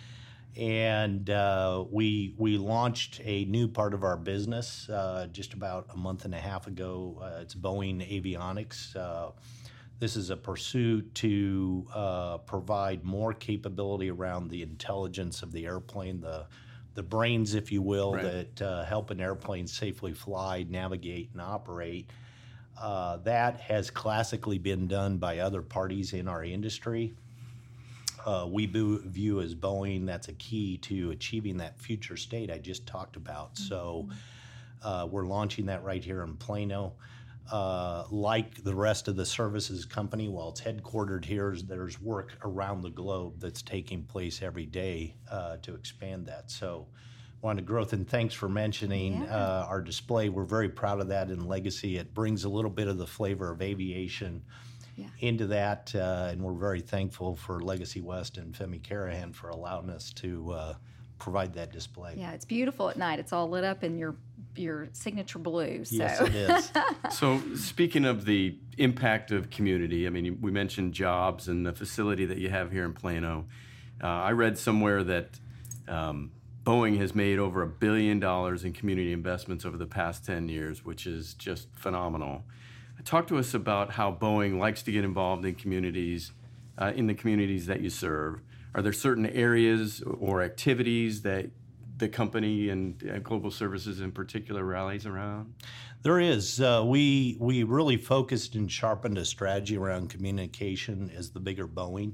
and 0.58 1.30
uh, 1.30 1.84
we 1.92 2.34
we 2.38 2.58
launched 2.58 3.20
a 3.24 3.46
new 3.46 3.68
part 3.68 3.94
of 3.94 4.04
our 4.04 4.18
business 4.18 4.90
uh, 4.90 5.28
just 5.32 5.54
about 5.54 5.88
a 5.94 5.98
month 5.98 6.26
and 6.26 6.34
a 6.34 6.40
half 6.40 6.68
ago. 6.68 7.22
Uh, 7.22 7.42
it's 7.42 7.56
Boeing 7.56 7.98
Avionics. 7.98 8.96
Uh, 8.96 9.32
this 10.00 10.16
is 10.16 10.30
a 10.30 10.38
pursuit 10.38 11.14
to 11.16 11.86
uh, 11.94 12.38
provide 12.40 13.04
more 13.04 13.34
capability 13.34 14.10
around 14.10 14.50
the 14.50 14.62
intelligence 14.62 15.42
of 15.42 15.52
the 15.52 15.66
airplane, 15.66 16.22
the 16.22 16.46
the 16.96 17.04
brains, 17.04 17.56
if 17.56 17.74
you 17.74 17.82
will, 17.82 18.14
right. 18.14 18.24
that 18.24 18.62
uh, 18.62 18.86
help 18.86 19.12
an 19.12 19.20
airplane 19.20 19.68
safely 19.68 20.14
fly, 20.14 20.66
navigate, 20.70 21.30
and 21.34 21.42
operate. 21.42 22.10
Uh, 22.80 23.18
that 23.18 23.60
has 23.60 23.90
classically 23.90 24.58
been 24.58 24.88
done 24.88 25.18
by 25.18 25.40
other 25.40 25.62
parties 25.62 26.14
in 26.14 26.28
our 26.28 26.44
industry. 26.44 27.14
Uh, 28.25 28.48
we 28.50 28.65
view 28.65 29.39
as 29.41 29.53
Boeing 29.53 30.05
that's 30.05 30.27
a 30.29 30.34
key 30.34 30.77
to 30.79 31.12
achieving 31.12 31.58
that 31.58 31.79
future 31.79 32.17
state 32.17 32.50
I 32.50 32.58
just 32.58 32.88
talked 32.88 33.15
about. 33.15 33.58
So 33.58 34.10
uh, 34.84 35.08
we're 35.10 35.27
launching 35.27 35.67
that 35.67 35.84
right 35.84 36.03
here 36.03 36.24
in 36.24 36.36
Plano. 36.36 36.94
Uh, 37.51 38.05
like 38.10 38.63
the 38.63 38.74
rest 38.74 39.08
of 39.08 39.15
the 39.15 39.25
services 39.25 39.86
company, 39.86 40.27
while 40.27 40.50
it's 40.50 40.62
headquartered 40.62 41.24
here, 41.24 41.55
there's 41.67 42.01
work 42.01 42.36
around 42.44 42.82
the 42.82 42.89
globe 42.89 43.39
that's 43.39 43.62
taking 43.62 44.01
place 44.03 44.41
every 44.41 44.65
day 44.65 45.13
uh, 45.29 45.58
to 45.58 45.75
expand 45.75 46.25
that. 46.25 46.50
So, 46.50 46.88
wanted 47.41 47.63
growth, 47.67 47.94
and 47.94 48.10
thanks 48.10 48.34
for 48.34 48.50
mentioning 48.50 49.22
Yeah. 49.22 49.36
uh, 49.36 49.65
our 49.70 49.82
display. 49.82 50.29
We're 50.29 50.46
very 50.46 50.70
proud 50.70 51.00
of 51.00 51.10
that 51.10 51.29
in 51.29 51.46
Legacy. 51.46 51.98
It 51.98 52.15
brings 52.15 52.44
a 52.46 52.50
little 52.50 52.72
bit 52.72 52.88
of 52.88 52.98
the 52.98 53.05
flavor 53.05 53.51
of 53.51 53.62
aviation 53.62 54.41
Yeah. 54.96 55.08
into 55.20 55.48
that, 55.48 55.94
uh, 55.94 56.30
and 56.32 56.42
we're 56.42 56.54
very 56.54 56.82
thankful 56.82 57.36
for 57.36 57.60
Legacy 57.60 58.02
West 58.02 58.38
and 58.38 58.54
Fehmi 58.54 58.82
Karahan 58.82 59.34
for 59.34 59.50
allowing 59.50 59.90
us 59.90 60.14
to 60.14 60.52
uh, 60.52 60.74
provide 61.20 61.54
that 61.54 61.72
display. 61.72 62.16
Yeah, 62.18 62.32
it's 62.32 62.46
beautiful 62.46 62.90
at 62.90 62.98
night. 62.98 63.20
It's 63.20 63.34
all 63.34 63.50
lit 63.50 63.64
up 63.64 63.84
in 63.84 63.98
your 63.98 64.16
your 64.56 64.88
signature 64.94 65.40
blue. 65.40 65.84
So 65.84 65.96
Yes, 65.96 66.22
it 66.22 66.36
is. 66.36 66.72
So, 67.12 67.42
speaking 67.56 68.06
of 68.06 68.25
the 68.25 68.58
impact 68.78 69.32
of 69.32 69.50
community, 69.50 70.08
I 70.08 70.10
mean, 70.10 70.40
we 70.42 70.52
mentioned 70.52 70.94
jobs 70.94 71.48
and 71.48 71.66
the 71.66 71.74
facility 71.74 72.25
that 72.25 72.38
you 72.38 72.50
have 72.50 72.72
here 72.72 72.86
in 72.86 72.94
Plano. 72.94 73.46
Uh, 74.02 74.08
I 74.08 74.32
read 74.32 74.58
somewhere 74.58 75.04
that 75.04 75.40
um, 75.88 76.32
Boeing 76.64 76.98
has 76.98 77.14
made 77.14 77.38
over 77.38 77.62
a 77.62 77.68
billion 77.68 78.20
dollars 78.20 78.64
in 78.64 78.74
community 78.74 79.14
investments 79.14 79.66
over 79.66 79.78
the 79.78 79.86
past 79.86 80.25
10 80.25 80.50
years, 80.50 80.84
which 80.84 81.06
is 81.06 81.34
just 81.36 81.68
phenomenal. 81.75 82.44
Talk 83.06 83.28
to 83.28 83.38
us 83.38 83.54
about 83.54 83.92
how 83.92 84.12
Boeing 84.12 84.58
likes 84.58 84.82
to 84.84 84.92
get 84.92 85.06
involved 85.06 85.46
in 85.46 85.54
communities, 85.54 86.32
uh, 86.80 86.92
in 86.96 87.06
the 87.06 87.14
communities 87.14 87.68
that 87.68 87.82
you 87.82 87.92
serve. 87.92 88.42
Are 88.74 88.82
there 88.82 88.94
certain 88.94 89.28
areas 89.28 90.02
or 90.02 90.42
activities 90.42 91.22
that 91.22 91.52
the 91.98 92.10
company 92.10 92.70
and 92.70 93.24
Global 93.24 93.52
Services 93.52 94.02
in 94.02 94.12
particular 94.12 94.66
rallies 94.66 95.06
around? 95.06 95.54
There 96.02 96.20
is. 96.20 96.60
Uh, 96.60 96.84
we 96.86 97.38
we 97.40 97.64
really 97.64 97.96
focused 97.96 98.56
and 98.56 98.72
sharpened 98.72 99.18
a 99.20 99.26
strategy 99.26 99.78
around 99.78 100.10
communication 100.10 101.12
as 101.16 101.30
the 101.30 101.40
bigger 101.40 101.68
Boeing, 101.68 102.14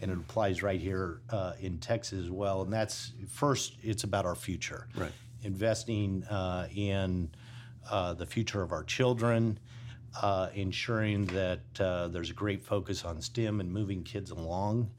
and 0.00 0.10
it 0.10 0.18
applies 0.18 0.62
right 0.62 0.80
here 0.80 1.22
uh, 1.30 1.54
in 1.60 1.78
Texas 1.78 2.24
as 2.24 2.30
well. 2.30 2.62
And 2.62 2.72
that's 2.72 3.12
first, 3.28 3.78
it's 3.82 4.04
about 4.04 4.26
our 4.26 4.36
future. 4.36 4.86
Right. 4.94 5.12
Investing 5.42 6.24
uh, 6.24 6.68
in 6.74 7.30
uh, 7.90 8.14
the 8.14 8.26
future 8.26 8.62
of 8.62 8.72
our 8.72 8.84
children, 8.84 9.58
uh, 10.22 10.48
ensuring 10.54 11.26
that 11.26 11.60
uh, 11.80 12.08
there's 12.08 12.30
a 12.30 12.34
great 12.34 12.62
focus 12.62 13.04
on 13.04 13.20
STEM 13.20 13.60
and 13.60 13.72
moving 13.72 14.02
kids 14.02 14.30
along. 14.30 14.90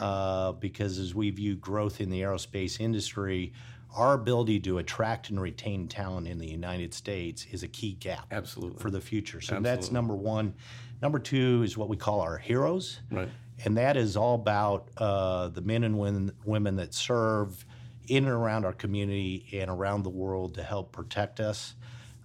Uh, 0.00 0.52
because 0.52 0.98
as 0.98 1.14
we 1.14 1.30
view 1.30 1.56
growth 1.56 2.00
in 2.00 2.10
the 2.10 2.20
aerospace 2.20 2.78
industry, 2.78 3.52
our 3.96 4.14
ability 4.14 4.60
to 4.60 4.78
attract 4.78 5.30
and 5.30 5.40
retain 5.40 5.88
talent 5.88 6.28
in 6.28 6.38
the 6.38 6.46
United 6.46 6.92
States 6.94 7.46
is 7.50 7.62
a 7.62 7.68
key 7.68 7.94
gap 7.94 8.26
Absolutely. 8.30 8.78
for 8.80 8.90
the 8.90 9.00
future. 9.00 9.40
So 9.40 9.60
that's 9.60 9.90
number 9.90 10.14
one. 10.14 10.54
Number 11.00 11.18
two 11.18 11.62
is 11.62 11.76
what 11.76 11.88
we 11.88 11.96
call 11.96 12.20
our 12.20 12.38
heroes. 12.38 13.00
Right. 13.10 13.28
And 13.64 13.76
that 13.76 13.96
is 13.96 14.16
all 14.16 14.34
about 14.34 14.88
uh, 14.98 15.48
the 15.48 15.62
men 15.62 15.84
and 15.84 15.98
women, 15.98 16.32
women 16.44 16.76
that 16.76 16.94
serve 16.94 17.64
in 18.06 18.24
and 18.24 18.32
around 18.32 18.64
our 18.64 18.72
community 18.72 19.48
and 19.52 19.70
around 19.70 20.02
the 20.02 20.10
world 20.10 20.54
to 20.54 20.62
help 20.62 20.92
protect 20.92 21.40
us 21.40 21.74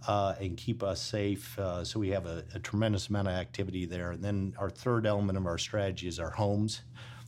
uh, 0.07 0.35
and 0.39 0.57
keep 0.57 0.83
us 0.83 1.01
safe. 1.01 1.57
Uh, 1.57 1.83
so 1.83 1.99
we 1.99 2.09
have 2.09 2.25
a, 2.25 2.43
a 2.53 2.59
tremendous 2.59 3.09
amount 3.09 3.27
of 3.27 3.33
activity 3.33 3.85
there. 3.85 4.11
And 4.11 4.23
then 4.23 4.53
our 4.57 4.69
third 4.69 5.05
element 5.05 5.37
of 5.37 5.45
our 5.45 5.57
strategy 5.57 6.07
is 6.07 6.19
our 6.19 6.31
homes. 6.31 6.81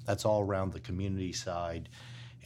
That's 0.05 0.25
all 0.25 0.41
around 0.41 0.73
the 0.73 0.79
community 0.79 1.33
side. 1.33 1.89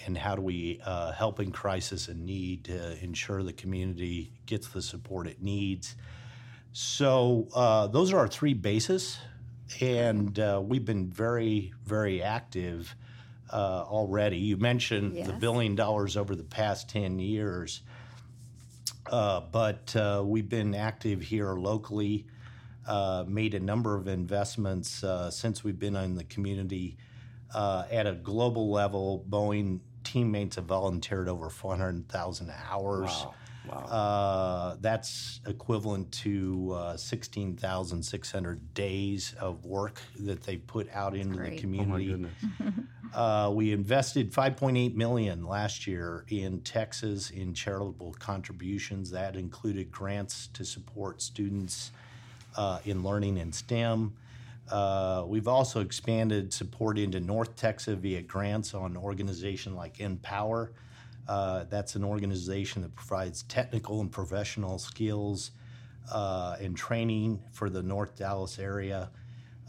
And 0.05 0.17
how 0.17 0.35
do 0.35 0.41
we 0.41 0.79
uh, 0.85 1.11
help 1.11 1.39
in 1.39 1.51
crisis 1.51 2.07
and 2.07 2.25
need 2.25 2.63
to 2.65 3.03
ensure 3.03 3.43
the 3.43 3.53
community 3.53 4.31
gets 4.45 4.69
the 4.69 4.81
support 4.81 5.27
it 5.27 5.41
needs? 5.41 5.95
So 6.71 7.47
uh, 7.53 7.87
those 7.87 8.13
are 8.13 8.19
our 8.19 8.27
three 8.27 8.53
bases, 8.53 9.17
and 9.81 10.39
uh, 10.39 10.61
we've 10.63 10.85
been 10.85 11.09
very, 11.09 11.73
very 11.83 12.21
active 12.21 12.95
uh, 13.51 13.83
already. 13.87 14.37
You 14.37 14.55
mentioned 14.55 15.25
the 15.25 15.33
billion 15.33 15.75
dollars 15.75 16.15
over 16.15 16.35
the 16.35 16.43
past 16.43 16.87
ten 16.87 17.19
years, 17.19 17.81
uh, 19.09 19.41
but 19.51 19.95
uh, 19.95 20.23
we've 20.25 20.49
been 20.49 20.75
active 20.75 21.21
here 21.21 21.53
locally. 21.53 22.25
Uh, 22.87 23.23
made 23.27 23.53
a 23.53 23.59
number 23.59 23.95
of 23.95 24.07
investments 24.07 25.03
uh, 25.03 25.29
since 25.29 25.63
we've 25.63 25.79
been 25.79 25.95
in 25.95 26.15
the 26.15 26.23
community. 26.23 26.97
Uh, 27.53 27.85
at 27.91 28.07
a 28.07 28.13
global 28.13 28.71
level, 28.71 29.23
Boeing 29.29 29.79
teammates 30.03 30.55
have 30.55 30.65
volunteered 30.65 31.27
over 31.27 31.49
400,000 31.49 32.51
hours. 32.71 33.09
Wow. 33.09 33.33
Wow. 33.69 33.85
Uh, 33.85 34.77
that's 34.81 35.41
equivalent 35.45 36.11
to 36.11 36.73
uh, 36.75 36.97
16,600 36.97 38.73
days 38.73 39.35
of 39.39 39.65
work 39.65 40.01
that 40.19 40.43
they 40.43 40.57
put 40.57 40.89
out 40.93 41.15
into 41.15 41.31
the 41.31 41.37
great. 41.37 41.49
oh 41.49 41.55
my 41.55 41.59
community. 41.59 42.05
goodness. 42.07 42.33
Uh, 43.11 43.51
we 43.51 43.71
invested 43.71 44.31
5.8 44.31 44.93
million 44.93 45.43
last 45.43 45.87
year 45.87 46.25
in 46.29 46.61
Texas 46.61 47.31
in 47.31 47.55
charitable 47.55 48.13
contributions. 48.19 49.09
That 49.09 49.35
included 49.35 49.91
grants 49.91 50.47
to 50.53 50.63
support 50.63 51.19
students 51.19 51.91
uh, 52.55 52.77
in 52.85 53.01
learning 53.01 53.37
in 53.37 53.51
STEM. 53.51 54.13
Uh, 54.69 55.23
we've 55.25 55.47
also 55.47 55.81
expanded 55.81 56.53
support 56.53 56.99
into 56.99 57.19
North 57.19 57.55
Texas 57.55 57.97
via 57.97 58.21
grants 58.21 58.73
on 58.73 58.91
an 58.91 58.97
organization 58.97 59.75
like 59.75 59.97
NPower. 59.97 60.69
Uh, 61.29 61.63
that's 61.69 61.95
an 61.95 62.03
organization 62.03 62.81
that 62.81 62.95
provides 62.95 63.43
technical 63.43 64.01
and 64.01 64.11
professional 64.11 64.79
skills 64.79 65.51
uh, 66.11 66.57
and 66.59 66.75
training 66.75 67.39
for 67.51 67.69
the 67.69 67.83
North 67.83 68.17
Dallas 68.17 68.57
area. 68.57 69.11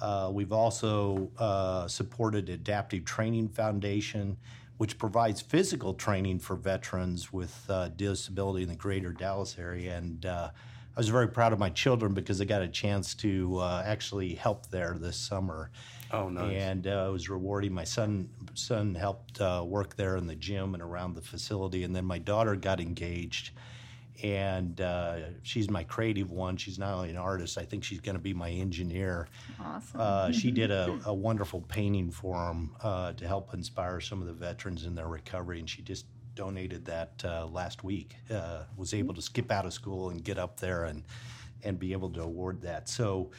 Uh, 0.01 0.31
we've 0.33 0.55
also 0.55 1.31
uh, 1.39 1.87
supported 1.87 2.49
Adaptive 2.49 3.05
Training 3.05 3.51
Foundation, 3.51 4.39
which 4.79 4.97
provides 4.97 5.43
physical 5.43 5.93
training 5.93 6.39
for 6.39 6.57
veterans 6.57 7.31
with 7.31 7.67
uh, 7.69 7.89
disability 7.89 8.63
in 8.63 8.71
the 8.71 8.75
greater 8.75 9.13
Dallas 9.13 9.57
area. 9.59 9.99
And 9.99 10.25
uh, 10.25 10.49
I 10.97 10.99
was 10.99 11.11
very 11.11 11.29
proud 11.29 11.53
of 11.53 11.59
my 11.59 11.69
children 11.69 12.15
because 12.15 12.39
they 12.39 12.47
got 12.47 12.63
a 12.63 12.69
chance 12.69 13.15
to 13.17 13.61
actually 13.85 14.35
help 14.35 14.71
there 14.71 14.97
this 14.99 15.19
summer. 15.19 15.71
Oh, 16.13 16.29
nice. 16.29 16.61
And 16.61 16.87
uh, 16.87 17.07
it 17.09 17.13
was 17.13 17.29
rewarding. 17.29 17.73
My 17.73 17.85
son 17.85 18.29
son 18.55 18.95
helped 18.95 19.41
uh, 19.41 19.65
work 19.67 19.97
there 19.97 20.17
in 20.17 20.27
the 20.27 20.35
gym 20.35 20.75
and 20.75 20.83
around 20.83 21.15
the 21.15 21.21
facility, 21.21 21.85
and 21.85 21.95
then 21.95 22.05
my 22.05 22.19
daughter 22.19 22.57
got 22.57 22.81
engaged, 22.81 23.51
and 24.23 24.81
uh, 24.81 25.19
she's 25.43 25.71
my 25.71 25.85
creative 25.85 26.31
one. 26.31 26.57
She's 26.57 26.79
not 26.79 26.95
only 26.95 27.11
an 27.11 27.17
artist; 27.17 27.59
I 27.59 27.65
think 27.65 27.85
she's 27.85 28.01
going 28.01 28.17
to 28.17 28.23
be 28.23 28.35
my 28.35 28.51
engineer. 28.51 29.29
awesome. 29.61 30.01
Uh, 30.01 30.33
she 30.33 30.51
did 30.51 30.71
a, 30.71 30.99
a 31.07 31.15
wonderful 31.15 31.61
painting 31.63 32.11
for 32.11 32.37
them 32.47 32.75
uh, 32.83 33.13
to 33.13 33.27
help 33.27 33.55
inspire 33.55 34.01
some 34.01 34.21
of 34.21 34.27
the 34.27 34.33
veterans 34.33 34.87
in 34.87 34.95
their 34.95 35.09
recovery, 35.09 35.61
and 35.61 35.71
she 35.71 35.83
just 35.83 36.07
donated 36.35 36.85
that 36.87 37.23
uh, 37.25 37.47
last 37.47 37.85
week. 37.85 38.17
Uh, 38.31 38.63
was 38.77 38.95
able 38.95 39.15
to 39.15 39.23
skip 39.23 39.51
out 39.53 39.67
of 39.67 39.73
school 39.73 40.11
and 40.11 40.25
get 40.25 40.39
up 40.39 40.59
there 40.59 40.85
and 40.85 41.05
and 41.63 41.79
be 41.79 41.93
able 41.93 42.11
to 42.11 42.23
award 42.23 42.63
that. 42.63 42.89
So, 42.89 43.31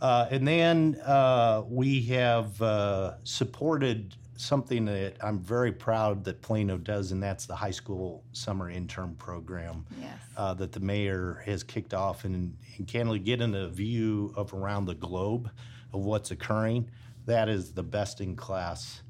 uh, 0.00 0.26
and 0.30 0.46
then 0.46 1.00
uh, 1.04 1.62
we 1.68 2.02
have 2.02 2.60
uh, 2.62 3.14
supported 3.24 4.14
something 4.36 4.84
that 4.84 5.16
I'm 5.20 5.40
very 5.40 5.72
proud 5.72 6.24
that 6.24 6.40
Plano 6.42 6.78
does, 6.78 7.10
and 7.10 7.22
that's 7.22 7.46
the 7.46 7.56
high 7.56 7.72
school 7.72 8.22
summer 8.32 8.70
intern 8.70 9.16
program 9.16 9.84
yes. 10.00 10.12
uh, 10.36 10.54
that 10.54 10.72
the 10.72 10.80
mayor 10.80 11.42
has 11.44 11.64
kicked 11.64 11.92
off 11.92 12.24
and, 12.24 12.56
and 12.76 12.86
candidly 12.86 13.18
getting 13.18 13.54
a 13.54 13.68
view 13.68 14.32
of 14.36 14.54
around 14.54 14.86
the 14.86 14.94
globe 14.94 15.50
of 15.92 16.04
what's 16.04 16.30
occurring. 16.30 16.88
That 17.26 17.48
is 17.48 17.72
the 17.72 17.82
best 17.82 18.20
in 18.20 18.36
class 18.36 19.02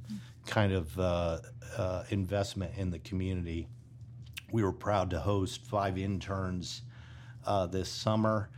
kind 0.46 0.72
of 0.72 0.98
uh, 0.98 1.38
uh, 1.76 2.04
investment 2.08 2.72
in 2.76 2.90
the 2.90 2.98
community. 3.00 3.68
We 4.50 4.62
were 4.62 4.72
proud 4.72 5.10
to 5.10 5.20
host 5.20 5.62
five 5.62 5.98
interns 5.98 6.82
uh, 7.46 7.66
this 7.66 7.90
summer. 7.90 8.48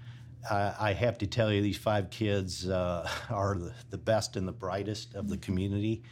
Uh, 0.48 0.72
I 0.78 0.92
have 0.94 1.18
to 1.18 1.26
tell 1.26 1.52
you, 1.52 1.60
these 1.60 1.76
five 1.76 2.10
kids 2.10 2.68
uh, 2.68 3.08
are 3.30 3.56
the, 3.56 3.74
the 3.90 3.98
best 3.98 4.36
and 4.36 4.46
the 4.48 4.52
brightest 4.52 5.14
of 5.14 5.28
the 5.28 5.36
community. 5.36 6.02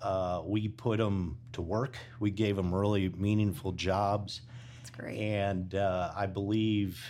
Uh, 0.00 0.42
we 0.44 0.68
put 0.68 0.98
them 0.98 1.36
to 1.52 1.60
work. 1.62 1.96
We 2.20 2.30
gave 2.30 2.56
them 2.56 2.74
really 2.74 3.08
meaningful 3.10 3.72
jobs. 3.72 4.42
That's 4.78 4.90
great. 4.90 5.18
And 5.18 5.74
uh, 5.74 6.12
I 6.16 6.26
believe 6.26 7.02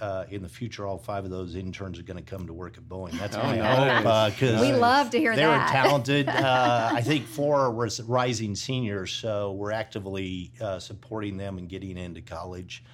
uh, 0.00 0.24
in 0.30 0.42
the 0.42 0.48
future, 0.48 0.86
all 0.86 0.98
five 0.98 1.24
of 1.24 1.30
those 1.30 1.56
interns 1.56 1.98
are 1.98 2.02
going 2.02 2.22
to 2.22 2.22
come 2.22 2.46
to 2.46 2.52
work 2.52 2.76
at 2.78 2.84
Boeing. 2.84 3.12
That's 3.18 3.36
Oh, 3.36 3.42
my 3.42 3.56
nice. 3.56 4.04
hope. 4.04 4.32
Because 4.34 4.60
we 4.60 4.72
love 4.72 5.10
to 5.10 5.18
hear 5.18 5.34
that. 5.34 5.72
they're 5.72 5.82
talented. 5.82 6.28
Uh, 6.46 6.90
I 6.92 7.00
think 7.00 7.26
four 7.26 7.70
were 7.72 7.88
rising 8.06 8.54
seniors, 8.54 9.10
so 9.12 9.52
we're 9.52 9.72
actively 9.72 10.52
uh, 10.60 10.78
supporting 10.78 11.36
them 11.36 11.58
and 11.58 11.68
getting 11.68 11.96
into 11.98 12.20
college. 12.20 12.84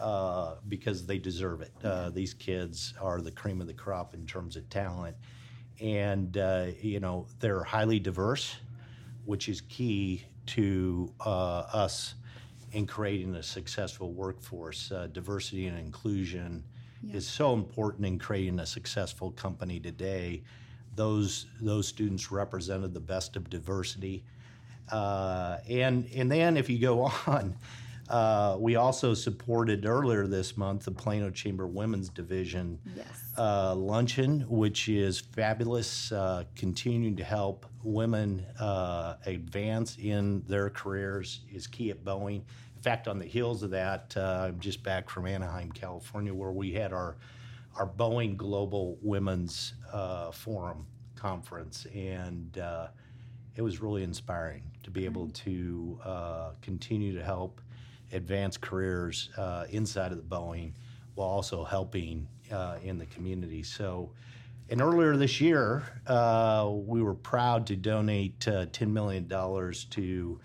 Uh, 0.00 0.54
because 0.68 1.06
they 1.06 1.18
deserve 1.18 1.60
it. 1.60 1.72
Uh, 1.84 2.10
these 2.10 2.34
kids 2.34 2.94
are 3.00 3.20
the 3.20 3.30
cream 3.30 3.60
of 3.60 3.66
the 3.66 3.74
crop 3.74 4.14
in 4.14 4.26
terms 4.26 4.56
of 4.56 4.68
talent, 4.70 5.16
and 5.80 6.36
uh, 6.38 6.66
you 6.80 7.00
know 7.00 7.26
they're 7.38 7.62
highly 7.62 7.98
diverse, 7.98 8.56
which 9.24 9.48
is 9.48 9.60
key 9.62 10.24
to 10.46 11.12
uh, 11.24 11.64
us 11.72 12.14
in 12.72 12.86
creating 12.86 13.34
a 13.34 13.42
successful 13.42 14.12
workforce. 14.12 14.90
Uh, 14.90 15.08
diversity 15.12 15.66
and 15.66 15.78
inclusion 15.78 16.64
yeah. 17.02 17.16
is 17.16 17.26
so 17.26 17.52
important 17.52 18.06
in 18.06 18.18
creating 18.18 18.58
a 18.60 18.66
successful 18.66 19.30
company 19.32 19.80
today. 19.80 20.42
Those 20.96 21.46
those 21.60 21.86
students 21.86 22.30
represented 22.32 22.94
the 22.94 23.00
best 23.00 23.36
of 23.36 23.48
diversity, 23.50 24.24
uh, 24.90 25.58
and 25.68 26.08
and 26.14 26.30
then 26.30 26.56
if 26.56 26.70
you 26.70 26.78
go 26.78 27.02
on. 27.26 27.56
Uh, 28.10 28.56
we 28.58 28.74
also 28.74 29.14
supported 29.14 29.86
earlier 29.86 30.26
this 30.26 30.56
month 30.56 30.84
the 30.84 30.90
Plano 30.90 31.30
Chamber 31.30 31.68
Women's 31.68 32.08
Division 32.08 32.76
yes. 32.96 33.06
uh, 33.38 33.72
luncheon, 33.72 34.40
which 34.48 34.88
is 34.88 35.20
fabulous, 35.20 36.10
uh, 36.10 36.42
continuing 36.56 37.14
to 37.16 37.22
help 37.22 37.66
women 37.84 38.44
uh, 38.58 39.14
advance 39.26 39.96
in 39.98 40.42
their 40.48 40.70
careers 40.70 41.42
is 41.52 41.68
key 41.68 41.90
at 41.90 42.04
Boeing. 42.04 42.42
In 42.74 42.82
fact, 42.82 43.06
on 43.06 43.20
the 43.20 43.24
heels 43.24 43.62
of 43.62 43.70
that, 43.70 44.12
uh, 44.16 44.46
I'm 44.48 44.58
just 44.58 44.82
back 44.82 45.08
from 45.08 45.26
Anaheim, 45.26 45.70
California, 45.70 46.34
where 46.34 46.52
we 46.52 46.72
had 46.72 46.92
our 46.92 47.16
our 47.76 47.86
Boeing 47.86 48.36
Global 48.36 48.98
Women's 49.00 49.74
uh, 49.92 50.32
Forum 50.32 50.84
conference, 51.14 51.86
and 51.94 52.60
it 53.54 53.62
was 53.62 53.80
really 53.80 54.02
inspiring 54.02 54.64
to 54.82 54.90
be 54.90 55.04
able 55.04 55.28
to 55.28 56.00
continue 56.60 57.14
to 57.16 57.24
help 57.24 57.60
advance 58.12 58.56
careers 58.56 59.30
uh, 59.36 59.66
inside 59.70 60.12
of 60.12 60.18
the 60.18 60.24
Boeing 60.24 60.72
while 61.14 61.28
also 61.28 61.64
helping 61.64 62.26
uh, 62.52 62.76
in 62.82 62.98
the 62.98 63.06
community. 63.06 63.62
So, 63.62 64.10
and 64.68 64.80
earlier 64.80 65.16
this 65.16 65.40
year, 65.40 65.82
uh, 66.06 66.70
we 66.70 67.02
were 67.02 67.14
proud 67.14 67.66
to 67.68 67.76
donate 67.76 68.46
uh, 68.46 68.66
$10 68.66 68.90
million 68.90 69.28
to 69.28 70.40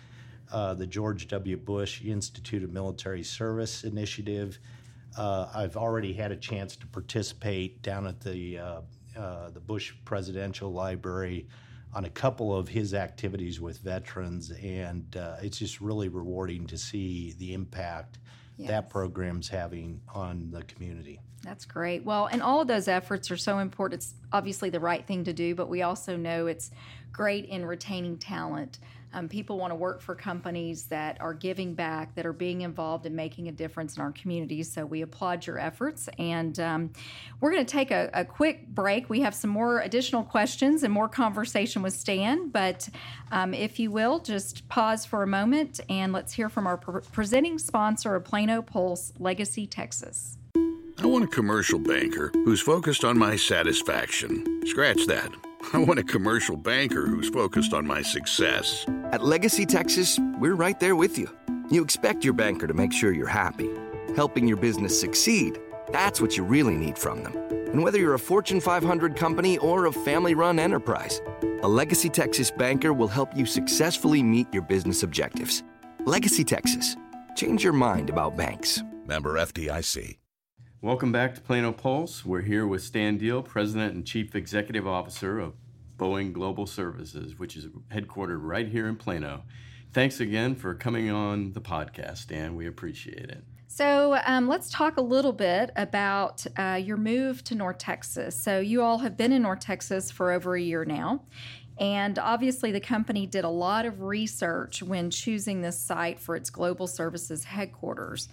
uh, 0.51 0.73
the 0.73 0.87
George 0.87 1.27
W. 1.27 1.57
Bush 1.57 2.01
Institute 2.03 2.63
of 2.63 2.71
Military 2.71 3.23
Service 3.23 3.83
Initiative. 3.83 4.59
I've 5.17 5.77
already 5.77 6.11
had 6.13 6.31
a 6.31 6.35
chance 6.35 6.75
to 6.75 6.87
participate 6.87 7.81
down 7.81 8.05
at 8.05 8.19
the 8.19 8.59
the 9.15 9.61
Bush 9.65 9.93
Presidential 10.03 10.73
Library 10.73 11.47
on 11.95 12.03
a 12.03 12.09
couple 12.09 12.53
of 12.53 12.67
his 12.67 12.93
activities 12.93 13.61
with 13.61 13.79
veterans, 13.79 14.51
and 14.61 15.15
uh, 15.15 15.37
it's 15.41 15.57
just 15.57 15.79
really 15.79 16.09
rewarding 16.09 16.67
to 16.67 16.77
see 16.77 17.33
the 17.39 17.53
impact 17.53 18.19
yes. 18.57 18.69
that 18.69 18.89
program's 18.89 19.47
having 19.47 20.01
on 20.13 20.51
the 20.51 20.61
community. 20.63 21.21
That's 21.41 21.63
great. 21.63 22.03
Well, 22.03 22.25
and 22.25 22.41
all 22.41 22.59
of 22.59 22.67
those 22.67 22.89
efforts 22.89 23.31
are 23.31 23.37
so 23.37 23.59
important. 23.59 24.01
It's 24.01 24.13
obviously 24.33 24.69
the 24.69 24.79
right 24.79 25.05
thing 25.07 25.23
to 25.23 25.33
do, 25.33 25.55
but 25.55 25.69
we 25.69 25.83
also 25.83 26.17
know 26.17 26.47
it's 26.47 26.69
great 27.13 27.45
in 27.45 27.65
retaining 27.65 28.17
talent. 28.17 28.79
Um, 29.15 29.29
people 29.29 29.57
want 29.57 29.71
to 29.71 29.75
work 29.75 30.01
for 30.01 30.13
companies 30.13 30.83
that 30.87 31.19
are 31.21 31.33
giving 31.33 31.73
back, 31.73 32.13
that 32.15 32.25
are 32.25 32.33
being 32.33 32.61
involved 32.61 33.05
in 33.05 33.15
making 33.15 33.47
a 33.47 33.51
difference 33.51 33.95
in 33.95 34.01
our 34.01 34.11
communities. 34.11 34.69
So 34.69 34.85
we 34.85 35.01
applaud 35.03 35.47
your 35.47 35.57
efforts. 35.57 36.09
And 36.19 36.59
um, 36.59 36.91
we're 37.39 37.53
going 37.53 37.65
to 37.65 37.71
take 37.71 37.91
a, 37.91 38.09
a, 38.13 38.25
quick 38.25 38.67
break. 38.67 39.09
We 39.09 39.21
have 39.21 39.33
some 39.33 39.49
more 39.49 39.79
additional 39.79 40.23
questions 40.23 40.83
and 40.83 40.93
more 40.93 41.07
conversation 41.07 41.81
with 41.81 41.93
Stan. 41.93 42.49
But 42.49 42.89
um, 43.31 43.53
if 43.53 43.79
you 43.79 43.89
will, 43.89 44.19
just 44.19 44.67
pause 44.67 45.05
for 45.05 45.23
a 45.23 45.27
moment 45.27 45.79
and 45.87 46.11
let's 46.11 46.33
hear 46.33 46.49
from 46.49 46.67
our 46.67 46.75
pre- 46.75 47.01
presenting 47.13 47.57
sponsor 47.57 48.15
of 48.15 48.25
Plano 48.25 48.61
Pulse, 48.61 49.13
Legacy 49.17 49.65
Texas. 49.65 50.37
I 50.97 51.05
want 51.05 51.23
a 51.23 51.27
commercial 51.27 51.79
banker 51.79 52.31
who's 52.33 52.59
focused 52.59 53.05
on 53.05 53.17
my 53.17 53.37
satisfaction. 53.37 54.61
Scratch 54.65 55.05
that. 55.07 55.31
I 55.73 55.77
want 55.77 55.99
a 55.99 56.03
commercial 56.03 56.57
banker 56.57 57.07
who's 57.07 57.29
focused 57.29 57.73
on 57.73 57.85
my 57.85 58.01
success. 58.01 58.85
At 59.11 59.23
Legacy 59.23 59.65
Texas, 59.65 60.19
we're 60.39 60.55
right 60.55 60.79
there 60.79 60.95
with 60.95 61.17
you. 61.17 61.29
You 61.69 61.83
expect 61.83 62.23
your 62.23 62.33
banker 62.33 62.67
to 62.67 62.73
make 62.73 62.93
sure 62.93 63.11
you're 63.11 63.27
happy. 63.27 63.69
Helping 64.15 64.47
your 64.47 64.57
business 64.57 64.99
succeed, 64.99 65.59
that's 65.91 66.21
what 66.21 66.37
you 66.37 66.43
really 66.43 66.75
need 66.75 66.97
from 66.97 67.23
them. 67.23 67.35
And 67.49 67.83
whether 67.83 67.97
you're 67.97 68.13
a 68.13 68.19
Fortune 68.19 68.61
500 68.61 69.15
company 69.15 69.57
or 69.57 69.85
a 69.85 69.91
family 69.91 70.35
run 70.35 70.59
enterprise, 70.59 71.21
a 71.61 71.67
Legacy 71.67 72.09
Texas 72.09 72.51
banker 72.51 72.93
will 72.93 73.07
help 73.07 73.35
you 73.35 73.45
successfully 73.45 74.21
meet 74.21 74.47
your 74.53 74.63
business 74.63 75.03
objectives. 75.03 75.63
Legacy 76.05 76.43
Texas. 76.43 76.95
Change 77.35 77.63
your 77.63 77.73
mind 77.73 78.09
about 78.09 78.37
banks. 78.37 78.81
Member 79.05 79.33
FDIC. 79.33 80.17
Welcome 80.85 81.11
back 81.11 81.33
to 81.33 81.41
Plano 81.41 81.71
Pulse. 81.71 82.23
We're 82.23 82.43
here 82.43 82.67
with 82.67 82.83
Stan 82.83 83.17
Deal, 83.17 83.41
President 83.41 83.95
and 83.95 84.05
Chief 84.05 84.35
Executive 84.35 84.85
Officer 84.85 85.39
of 85.39 85.53
Boeing 85.97 86.31
Global 86.31 86.67
Services, 86.67 87.39
which 87.39 87.55
is 87.57 87.65
headquartered 87.91 88.37
right 88.43 88.67
here 88.67 88.87
in 88.87 88.95
Plano. 88.95 89.41
Thanks 89.93 90.19
again 90.19 90.53
for 90.53 90.75
coming 90.75 91.09
on 91.09 91.53
the 91.53 91.59
podcast, 91.59 92.17
Stan. 92.17 92.55
We 92.55 92.67
appreciate 92.67 93.31
it. 93.31 93.43
So, 93.65 94.19
um, 94.27 94.47
let's 94.47 94.69
talk 94.69 94.97
a 94.97 95.01
little 95.01 95.33
bit 95.33 95.71
about 95.75 96.45
uh, 96.55 96.79
your 96.79 96.97
move 96.97 97.43
to 97.45 97.55
North 97.55 97.79
Texas. 97.79 98.39
So, 98.39 98.59
you 98.59 98.83
all 98.83 98.99
have 98.99 99.17
been 99.17 99.31
in 99.31 99.41
North 99.41 99.61
Texas 99.61 100.11
for 100.11 100.31
over 100.31 100.55
a 100.55 100.61
year 100.61 100.85
now. 100.85 101.23
And 101.79 102.19
obviously, 102.19 102.71
the 102.71 102.79
company 102.79 103.25
did 103.25 103.43
a 103.43 103.49
lot 103.49 103.87
of 103.87 104.03
research 104.03 104.83
when 104.83 105.09
choosing 105.09 105.61
this 105.61 105.79
site 105.79 106.19
for 106.19 106.35
its 106.35 106.51
global 106.51 106.85
services 106.85 107.45
headquarters. 107.45 108.29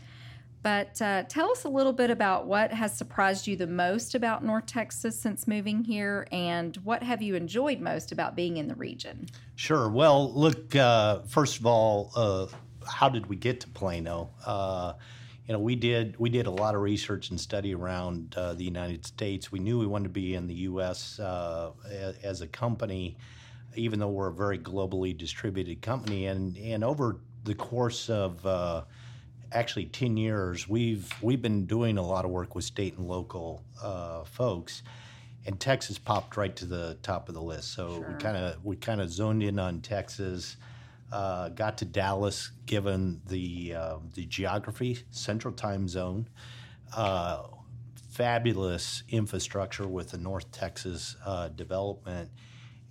But 0.62 1.02
uh, 1.02 1.24
tell 1.24 1.50
us 1.50 1.64
a 1.64 1.68
little 1.68 1.92
bit 1.92 2.10
about 2.10 2.46
what 2.46 2.72
has 2.72 2.96
surprised 2.96 3.48
you 3.48 3.56
the 3.56 3.66
most 3.66 4.14
about 4.14 4.44
North 4.44 4.66
Texas 4.66 5.18
since 5.18 5.48
moving 5.48 5.82
here, 5.82 6.28
and 6.30 6.76
what 6.84 7.02
have 7.02 7.20
you 7.20 7.34
enjoyed 7.34 7.80
most 7.80 8.12
about 8.12 8.36
being 8.36 8.58
in 8.58 8.68
the 8.68 8.76
region? 8.76 9.26
Sure. 9.56 9.88
Well, 9.88 10.32
look, 10.32 10.76
uh, 10.76 11.22
first 11.22 11.58
of 11.58 11.66
all, 11.66 12.12
uh, 12.14 12.46
how 12.86 13.08
did 13.08 13.26
we 13.26 13.34
get 13.34 13.60
to 13.62 13.68
Plano? 13.68 14.30
Uh, 14.46 14.92
you 15.48 15.52
know, 15.52 15.58
we 15.58 15.74
did 15.74 16.16
we 16.20 16.30
did 16.30 16.46
a 16.46 16.50
lot 16.50 16.76
of 16.76 16.80
research 16.80 17.30
and 17.30 17.40
study 17.40 17.74
around 17.74 18.34
uh, 18.36 18.54
the 18.54 18.64
United 18.64 19.04
States. 19.04 19.50
We 19.50 19.58
knew 19.58 19.80
we 19.80 19.86
wanted 19.86 20.04
to 20.04 20.10
be 20.10 20.36
in 20.36 20.46
the 20.46 20.54
U.S. 20.54 21.18
Uh, 21.18 21.72
as 22.22 22.40
a 22.40 22.46
company, 22.46 23.16
even 23.74 23.98
though 23.98 24.08
we're 24.08 24.28
a 24.28 24.32
very 24.32 24.60
globally 24.60 25.16
distributed 25.16 25.82
company. 25.82 26.26
And 26.26 26.56
and 26.56 26.84
over 26.84 27.16
the 27.42 27.56
course 27.56 28.08
of 28.08 28.46
actually 29.52 29.86
10 29.86 30.16
years, 30.16 30.68
we've 30.68 31.12
we've 31.22 31.42
been 31.42 31.66
doing 31.66 31.98
a 31.98 32.02
lot 32.02 32.24
of 32.24 32.30
work 32.30 32.54
with 32.54 32.64
state 32.64 32.96
and 32.96 33.06
local 33.06 33.62
uh, 33.82 34.24
folks, 34.24 34.82
and 35.46 35.58
Texas 35.58 35.98
popped 35.98 36.36
right 36.36 36.54
to 36.56 36.66
the 36.66 36.98
top 37.02 37.28
of 37.28 37.34
the 37.34 37.42
list. 37.42 37.72
So 37.72 37.96
sure. 37.96 38.08
we 38.08 38.14
kind 38.14 38.36
of 38.36 38.64
we 38.64 38.76
kind 38.76 39.00
of 39.00 39.10
zoned 39.10 39.42
in 39.42 39.58
on 39.58 39.80
Texas. 39.80 40.56
Uh, 41.10 41.50
got 41.50 41.76
to 41.78 41.84
Dallas, 41.84 42.52
given 42.64 43.20
the 43.26 43.74
uh, 43.74 43.96
the 44.14 44.24
geography, 44.26 44.98
Central 45.10 45.52
Time 45.52 45.86
Zone, 45.86 46.28
uh, 46.96 47.42
fabulous 48.12 49.02
infrastructure 49.10 49.86
with 49.86 50.10
the 50.10 50.18
North 50.18 50.50
Texas 50.52 51.16
uh, 51.26 51.48
development 51.48 52.30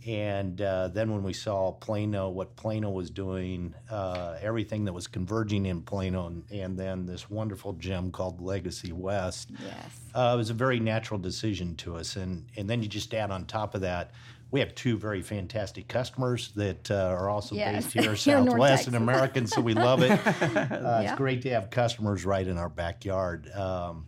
and 0.05 0.59
uh, 0.61 0.87
then 0.87 1.11
when 1.11 1.21
we 1.21 1.33
saw 1.33 1.71
Plano, 1.71 2.29
what 2.29 2.55
Plano 2.55 2.89
was 2.89 3.11
doing, 3.11 3.75
uh, 3.89 4.35
everything 4.41 4.85
that 4.85 4.93
was 4.93 5.05
converging 5.05 5.67
in 5.67 5.83
Plano, 5.83 6.27
and, 6.27 6.43
and, 6.51 6.77
then 6.77 7.05
this 7.05 7.29
wonderful 7.29 7.73
gem 7.73 8.11
called 8.11 8.41
Legacy 8.41 8.91
West, 8.91 9.51
yes. 9.63 9.99
Uh, 10.15 10.31
it 10.33 10.37
was 10.37 10.49
a 10.49 10.55
very 10.55 10.79
natural 10.79 11.19
decision 11.19 11.75
to 11.75 11.97
us. 11.97 12.15
And, 12.15 12.47
and 12.57 12.67
then 12.67 12.81
you 12.81 12.89
just 12.89 13.13
add 13.13 13.29
on 13.29 13.45
top 13.45 13.75
of 13.75 13.81
that, 13.81 14.11
we 14.49 14.59
have 14.59 14.73
two 14.73 14.97
very 14.97 15.21
fantastic 15.21 15.87
customers 15.87 16.51
that 16.55 16.89
uh, 16.89 16.95
are 16.95 17.29
also 17.29 17.55
yes. 17.55 17.85
based 17.85 17.93
here, 17.93 18.15
Southwest 18.17 18.87
and 18.87 18.95
American, 18.95 19.45
so 19.45 19.61
we 19.61 19.73
love 19.73 20.01
it. 20.01 20.19
Uh, 20.51 21.01
yeah. 21.03 21.11
It's 21.11 21.17
great 21.17 21.41
to 21.43 21.49
have 21.49 21.69
customers 21.69 22.25
right 22.25 22.47
in 22.47 22.57
our 22.57 22.69
backyard. 22.69 23.49
Um, 23.51 24.05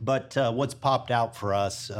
but 0.00 0.36
uh, 0.36 0.52
what's 0.52 0.74
popped 0.74 1.10
out 1.10 1.36
for 1.36 1.54
us 1.54 1.90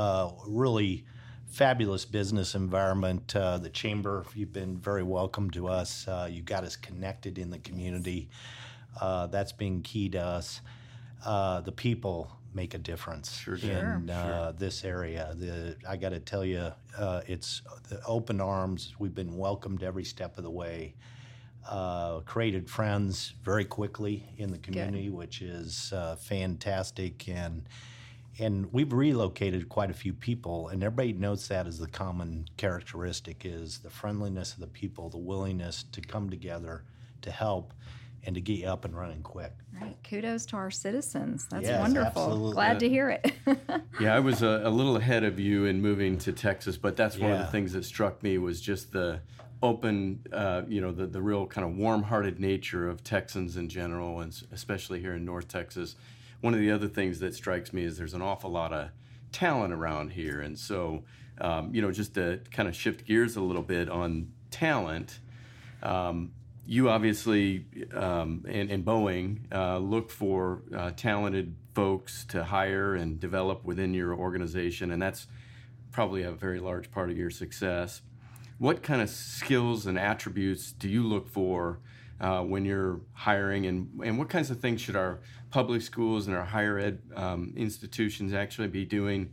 really 0.46 1.04
fabulous 1.46 2.04
business 2.04 2.54
environment. 2.54 3.34
Uh, 3.34 3.58
the 3.58 3.70
chamber, 3.70 4.24
you've 4.34 4.52
been 4.52 4.76
very 4.76 5.02
welcome 5.02 5.50
to 5.50 5.68
us. 5.68 6.06
Uh, 6.06 6.28
you 6.30 6.42
got 6.42 6.64
us 6.64 6.76
connected 6.76 7.38
in 7.38 7.50
the 7.50 7.58
community. 7.58 8.28
Uh, 9.00 9.26
that's 9.26 9.52
been 9.52 9.82
key 9.82 10.08
to 10.10 10.20
us. 10.20 10.60
Uh, 11.24 11.60
the 11.60 11.72
people 11.72 12.30
make 12.54 12.74
a 12.74 12.78
difference 12.78 13.38
sure, 13.38 13.56
in 13.56 14.08
uh, 14.10 14.44
sure. 14.44 14.52
this 14.58 14.84
area. 14.84 15.34
The, 15.36 15.76
I 15.88 15.96
got 15.96 16.10
to 16.10 16.20
tell 16.20 16.44
you, 16.44 16.72
uh, 16.96 17.20
it's 17.26 17.62
the 17.88 18.00
open 18.06 18.40
arms. 18.40 18.94
We've 18.98 19.14
been 19.14 19.36
welcomed 19.36 19.82
every 19.82 20.04
step 20.04 20.38
of 20.38 20.44
the 20.44 20.50
way. 20.50 20.94
created 22.24 22.68
friends 22.68 23.34
very 23.42 23.64
quickly 23.64 24.28
in 24.38 24.50
the 24.50 24.58
community, 24.58 25.08
Good. 25.08 25.14
which 25.14 25.42
is 25.42 25.92
fantastic 26.18 27.28
and 27.28 27.68
and 28.38 28.72
we've 28.72 28.92
relocated 28.92 29.68
quite 29.68 29.90
a 29.90 29.94
few 29.94 30.12
people 30.12 30.68
and 30.68 30.82
everybody 30.82 31.12
notes 31.12 31.48
that 31.48 31.66
as 31.66 31.78
the 31.78 31.88
common 31.88 32.46
characteristic 32.56 33.42
is 33.44 33.78
the 33.78 33.90
friendliness 33.90 34.52
of 34.54 34.60
the 34.60 34.66
people 34.66 35.08
the 35.08 35.16
willingness 35.18 35.84
to 35.92 36.00
come 36.00 36.28
together 36.30 36.84
to 37.22 37.30
help 37.30 37.72
and 38.24 38.34
to 38.34 38.40
get 38.40 38.54
you 38.58 38.66
up 38.66 38.84
and 38.84 38.96
running 38.96 39.22
quick. 39.22 39.52
Right. 39.80 39.96
Kudos 40.02 40.46
to 40.46 40.56
our 40.56 40.70
citizens. 40.70 41.46
That's 41.48 41.62
Yes, 41.68 41.80
wonderful. 41.80 42.22
absolutely. 42.24 42.52
Glad 42.54 42.80
to 42.80 42.88
hear 42.88 43.10
it. 43.10 43.32
Yeah, 44.00 44.14
I 44.14 44.20
was 44.20 44.42
a, 44.42 44.60
a 44.64 44.68
little 44.68 44.96
ahead 44.96 45.24
of 45.24 45.38
you 45.40 45.64
in 45.64 45.80
moving 45.80 46.18
to 46.18 46.32
Texas, 46.32 46.76
but 46.76 46.96
that's 46.96 47.16
one 47.16 47.30
of 47.32 47.38
the 47.38 47.46
things 47.46 47.72
that 47.72 47.84
struck 47.84 48.22
me 48.22 48.36
was 48.36 48.60
just 48.60 48.92
the 48.92 49.20
open, 49.62 50.20
uh, 50.32 50.62
you 50.68 50.82
know, 50.82 50.92
the, 50.92 51.06
the 51.06 51.22
real 51.22 51.46
kind 51.46 51.66
of 51.66 51.76
warm-hearted 51.76 52.38
nature 52.38 52.88
of 52.90 53.02
Texans 53.02 53.56
in 53.56 53.70
general, 53.70 54.20
and 54.20 54.38
especially 54.52 55.00
here 55.00 55.14
in 55.14 55.24
North 55.24 55.48
Texas. 55.48 55.96
One 56.46 56.54
of 56.54 56.60
the 56.60 56.70
other 56.70 56.86
things 56.86 57.18
that 57.18 57.34
strikes 57.34 57.72
me 57.72 57.82
is 57.82 57.98
there's 57.98 58.14
an 58.14 58.22
awful 58.22 58.52
lot 58.52 58.72
of 58.72 58.90
talent 59.32 59.72
around 59.72 60.12
here, 60.12 60.40
and 60.40 60.56
so, 60.56 61.02
um, 61.40 61.74
you 61.74 61.82
know, 61.82 61.90
just 61.90 62.14
to 62.14 62.38
kind 62.52 62.68
of 62.68 62.76
shift 62.76 63.04
gears 63.04 63.34
a 63.34 63.40
little 63.40 63.64
bit 63.64 63.88
on 63.88 64.30
talent. 64.52 65.18
Um, 65.82 66.30
you 66.64 66.88
obviously 66.88 67.66
um, 67.92 68.44
and, 68.48 68.70
and 68.70 68.84
Boeing 68.84 69.52
uh, 69.52 69.78
look 69.78 70.08
for 70.08 70.62
uh, 70.72 70.92
talented 70.92 71.56
folks 71.74 72.24
to 72.26 72.44
hire 72.44 72.94
and 72.94 73.18
develop 73.18 73.64
within 73.64 73.92
your 73.92 74.14
organization, 74.14 74.92
and 74.92 75.02
that's 75.02 75.26
probably 75.90 76.22
a 76.22 76.30
very 76.30 76.60
large 76.60 76.92
part 76.92 77.10
of 77.10 77.18
your 77.18 77.30
success. 77.30 78.02
What 78.58 78.84
kind 78.84 79.02
of 79.02 79.10
skills 79.10 79.84
and 79.84 79.98
attributes 79.98 80.70
do 80.70 80.88
you 80.88 81.02
look 81.02 81.26
for 81.26 81.80
uh, 82.20 82.40
when 82.42 82.64
you're 82.64 83.00
hiring, 83.12 83.66
and, 83.66 84.00
and 84.04 84.18
what 84.18 84.28
kinds 84.28 84.50
of 84.50 84.60
things 84.60 84.80
should 84.80 84.96
our 84.96 85.20
public 85.50 85.82
schools 85.82 86.26
and 86.26 86.36
our 86.36 86.44
higher 86.44 86.78
ed 86.78 86.98
um, 87.14 87.52
institutions 87.56 88.32
actually 88.32 88.68
be 88.68 88.84
doing 88.84 89.30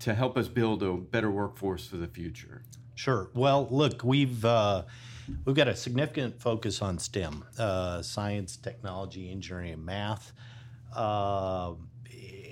to 0.00 0.14
help 0.14 0.36
us 0.36 0.48
build 0.48 0.82
a 0.82 0.92
better 0.92 1.30
workforce 1.30 1.86
for 1.86 1.96
the 1.96 2.06
future? 2.06 2.62
Sure. 2.94 3.30
Well, 3.34 3.68
look, 3.70 4.02
we've 4.04 4.44
uh, 4.44 4.84
we've 5.44 5.56
got 5.56 5.68
a 5.68 5.76
significant 5.76 6.40
focus 6.40 6.82
on 6.82 6.98
STEM: 6.98 7.44
uh, 7.58 8.02
science, 8.02 8.56
technology, 8.56 9.30
engineering, 9.30 9.72
and 9.72 9.84
math. 9.84 10.32
Uh, 10.94 11.74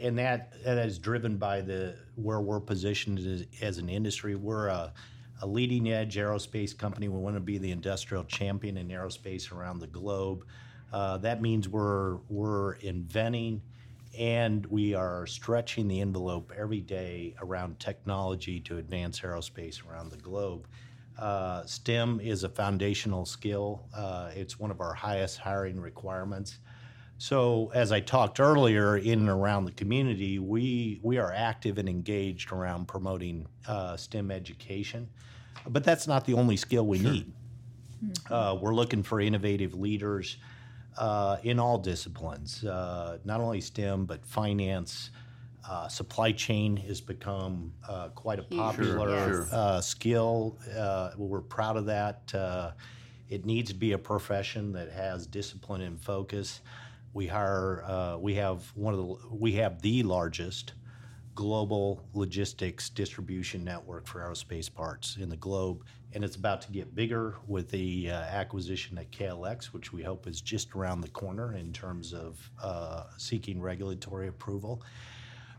and 0.03 0.19
that 0.19 0.53
that 0.65 0.87
is 0.87 0.99
driven 0.99 1.39
by 1.39 1.63
the 1.63 1.97
where 2.17 2.41
we're 2.41 2.61
positioned 2.61 3.19
as, 3.19 3.47
as 3.63 3.79
an 3.79 3.89
industry. 3.89 4.35
We're 4.35 4.69
a, 4.69 4.93
a 5.45 5.47
leading 5.47 5.93
edge 5.93 6.17
aerospace 6.17 6.77
company. 6.77 7.07
We 7.09 7.19
want 7.19 7.37
to 7.37 7.41
be 7.41 7.59
the 7.59 7.71
industrial 7.71 8.25
champion 8.25 8.79
in 8.79 8.89
aerospace 8.89 9.53
around 9.53 9.79
the 9.79 9.87
globe. 9.87 10.47
Uh, 10.91 11.19
that 11.19 11.43
means 11.43 11.69
we're 11.69 12.17
we're 12.31 12.75
inventing 12.77 13.61
and 14.19 14.65
we 14.67 14.95
are 14.95 15.27
stretching 15.27 15.87
the 15.87 16.01
envelope 16.01 16.51
every 16.57 16.81
day 16.81 17.35
around 17.43 17.79
technology 17.79 18.59
to 18.61 18.79
advance 18.79 19.21
aerospace 19.21 19.87
around 19.87 20.11
the 20.11 20.17
globe. 20.17 20.67
Uh, 21.19 21.67
STEM 21.67 22.21
is 22.21 22.45
a 22.45 22.49
foundational 22.49 23.27
skill. 23.27 23.85
Uh, 23.95 24.31
it's 24.35 24.59
one 24.59 24.71
of 24.71 24.81
our 24.81 24.95
highest 24.95 25.39
hiring 25.39 25.79
requirements. 25.79 26.59
So, 27.19 27.71
as 27.75 27.93
I 27.93 28.01
talked 28.01 28.41
earlier, 28.41 28.97
in 28.97 29.21
and 29.21 29.29
around 29.29 29.67
the 29.67 29.73
community, 29.73 30.39
we 30.39 31.01
we 31.03 31.19
are 31.19 31.33
active 31.33 31.77
and 31.77 31.89
engaged 31.89 32.51
around 32.51 32.89
promoting 32.89 33.47
uh, 33.69 33.97
STEM 33.99 34.31
education. 34.31 35.09
But 35.67 35.85
that's 35.85 36.07
not 36.07 36.25
the 36.25 36.35
only 36.35 36.57
skill 36.57 36.87
we 36.87 36.99
need. 36.99 37.33
Uh, 38.31 38.57
we're 38.61 38.75
looking 38.75 39.03
for 39.03 39.21
innovative 39.21 39.75
leaders 39.75 40.37
uh, 40.99 41.39
in 41.43 41.59
all 41.59 41.79
disciplines, 41.79 42.65
uh, 42.65 43.19
not 43.25 43.41
only 43.41 43.61
STEM, 43.61 44.05
but 44.07 44.25
finance. 44.27 45.11
Uh, 45.69 45.89
supply 45.89 46.31
chain 46.31 46.77
has 46.77 47.01
become 47.01 47.73
uh, 47.89 48.09
quite 48.11 48.39
a 48.39 48.43
popular 48.43 49.09
Sure, 49.09 49.47
sure. 49.47 49.49
Uh, 49.51 49.81
skill. 49.81 50.59
Uh, 50.77 51.13
we're 51.17 51.41
proud 51.41 51.79
of 51.79 51.87
that. 51.87 52.33
Uh, 52.35 52.73
it 53.31 53.47
needs 53.47 53.71
to 53.71 53.75
be 53.75 53.93
a 53.93 53.99
profession 53.99 54.73
that 54.73 54.93
has 54.93 55.27
discipline 55.27 55.81
and 55.81 55.99
focus. 55.99 56.61
We 57.15 57.27
hire. 57.27 57.83
Uh, 57.87 58.19
we 58.19 58.35
have 58.35 58.71
one 58.75 58.93
of 58.93 59.01
the. 59.01 59.17
We 59.31 59.53
have 59.53 59.81
the 59.81 60.03
largest 60.03 60.75
global 61.35 62.05
logistics 62.15 62.89
distribution 62.91 63.65
network 63.65 64.07
for 64.07 64.21
aerospace 64.21 64.73
parts 64.73 65.17
in 65.21 65.29
the 65.29 65.37
globe, 65.37 65.85
and 66.13 66.25
it's 66.25 66.37
about 66.37 66.63
to 66.63 66.71
get 66.71 66.95
bigger 66.95 67.35
with 67.47 67.71
the 67.71 68.11
uh, 68.11 68.15
acquisition 68.15 68.97
at 68.99 69.11
KLX, 69.11 69.67
which 69.67 69.93
we 69.93 70.03
hope 70.03 70.27
is 70.27 70.41
just 70.41 70.75
around 70.75 71.01
the 71.01 71.09
corner 71.09 71.55
in 71.55 71.73
terms 71.73 72.13
of 72.13 72.51
uh, 72.63 73.05
seeking 73.17 73.61
regulatory 73.61 74.29
approval. 74.29 74.83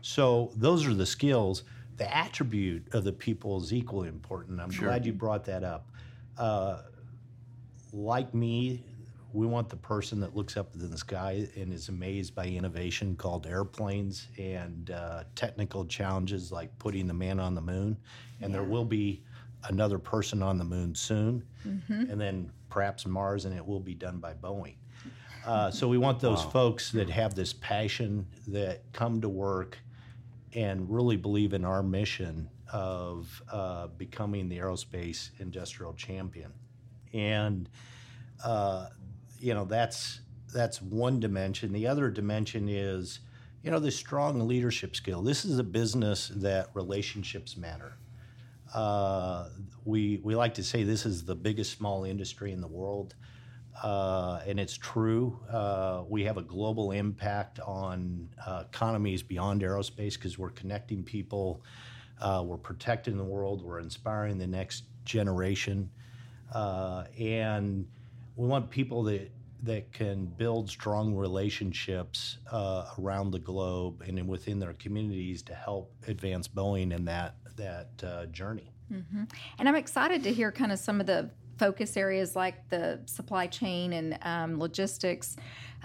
So 0.00 0.52
those 0.56 0.86
are 0.86 0.94
the 0.94 1.06
skills. 1.06 1.64
The 1.96 2.14
attribute 2.14 2.94
of 2.94 3.04
the 3.04 3.12
people 3.12 3.62
is 3.62 3.72
equally 3.72 4.08
important. 4.08 4.60
I'm 4.60 4.70
glad 4.70 5.04
you 5.04 5.12
brought 5.12 5.44
that 5.46 5.64
up. 5.64 5.90
Uh, 6.38 6.82
like 7.92 8.34
me, 8.34 8.82
we 9.32 9.46
want 9.46 9.68
the 9.68 9.76
person 9.76 10.20
that 10.20 10.34
looks 10.36 10.56
up 10.56 10.74
in 10.74 10.90
the 10.90 10.98
sky 10.98 11.46
and 11.56 11.72
is 11.72 11.88
amazed 11.88 12.34
by 12.34 12.46
innovation 12.46 13.16
called 13.16 13.46
airplanes 13.46 14.28
and 14.38 14.90
uh, 14.90 15.24
technical 15.34 15.84
challenges 15.84 16.50
like 16.52 16.76
putting 16.78 17.06
the 17.06 17.14
man 17.14 17.38
on 17.38 17.54
the 17.54 17.60
moon. 17.60 17.96
And 18.40 18.54
there 18.54 18.62
will 18.62 18.84
be 18.84 19.22
another 19.68 19.98
person 19.98 20.42
on 20.42 20.58
the 20.58 20.64
moon 20.64 20.94
soon, 20.94 21.42
and 21.88 22.20
then 22.20 22.50
perhaps 22.70 23.06
Mars, 23.06 23.44
and 23.46 23.54
it 23.56 23.66
will 23.66 23.80
be 23.80 23.94
done 23.94 24.18
by 24.18 24.34
Boeing. 24.34 24.76
Uh, 25.44 25.70
so 25.70 25.86
we 25.86 25.98
want 25.98 26.18
those 26.20 26.42
folks 26.42 26.90
that 26.92 27.08
have 27.08 27.34
this 27.34 27.52
passion 27.52 28.26
that 28.48 28.82
come 28.92 29.20
to 29.20 29.28
work 29.28 29.78
and 30.54 30.88
really 30.90 31.16
believe 31.16 31.52
in 31.52 31.64
our 31.64 31.82
mission 31.82 32.48
of 32.72 33.42
uh, 33.52 33.86
becoming 33.88 34.48
the 34.48 34.58
aerospace 34.58 35.30
industrial 35.38 35.92
champion. 35.94 36.52
And 37.12 37.68
uh, 38.44 38.86
you 39.46 39.54
know 39.54 39.64
that's 39.64 40.20
that's 40.52 40.82
one 40.82 41.20
dimension. 41.20 41.72
The 41.72 41.86
other 41.86 42.10
dimension 42.10 42.68
is 42.68 43.20
you 43.62 43.70
know 43.70 43.78
the 43.78 43.92
strong 43.92 44.48
leadership 44.48 44.96
skill. 44.96 45.22
This 45.22 45.44
is 45.44 45.60
a 45.60 45.62
business 45.62 46.32
that 46.34 46.70
relationships 46.74 47.56
matter. 47.56 47.96
Uh, 48.74 49.50
we 49.84 50.20
we 50.24 50.34
like 50.34 50.54
to 50.54 50.64
say 50.64 50.82
this 50.82 51.06
is 51.06 51.24
the 51.24 51.36
biggest 51.36 51.78
small 51.78 52.02
industry 52.02 52.50
in 52.50 52.60
the 52.60 52.66
world, 52.66 53.14
uh, 53.84 54.40
and 54.48 54.58
it's 54.58 54.76
true. 54.76 55.38
Uh, 55.48 56.02
we 56.08 56.24
have 56.24 56.38
a 56.38 56.42
global 56.42 56.90
impact 56.90 57.60
on 57.60 58.28
uh, 58.44 58.64
economies 58.68 59.22
beyond 59.22 59.62
aerospace 59.62 60.14
because 60.14 60.36
we're 60.36 60.50
connecting 60.50 61.04
people, 61.04 61.62
uh, 62.20 62.42
we're 62.44 62.56
protecting 62.56 63.16
the 63.16 63.24
world, 63.24 63.62
we're 63.62 63.78
inspiring 63.78 64.38
the 64.38 64.46
next 64.46 64.82
generation, 65.04 65.88
uh, 66.52 67.04
and 67.16 67.86
we 68.36 68.46
want 68.46 68.70
people 68.70 69.02
that 69.04 69.30
that 69.62 69.90
can 69.92 70.26
build 70.26 70.68
strong 70.68 71.16
relationships 71.16 72.38
uh, 72.52 72.84
around 72.98 73.30
the 73.30 73.38
globe 73.38 74.02
and 74.06 74.28
within 74.28 74.58
their 74.58 74.74
communities 74.74 75.42
to 75.42 75.54
help 75.54 75.92
advance 76.06 76.46
Boeing 76.46 76.94
in 76.94 77.04
that 77.06 77.36
that 77.56 77.88
uh, 78.04 78.26
journey. 78.26 78.70
And 79.58 79.68
I'm 79.68 79.74
excited 79.76 80.22
to 80.24 80.32
hear 80.32 80.52
kind 80.52 80.70
of 80.70 80.78
some 80.78 81.00
of 81.00 81.06
the 81.06 81.30
focus 81.58 81.96
areas 81.96 82.36
like 82.36 82.68
the 82.68 83.00
supply 83.06 83.46
chain 83.46 83.94
and 83.94 84.18
um, 84.22 84.58
logistics. 84.60 85.36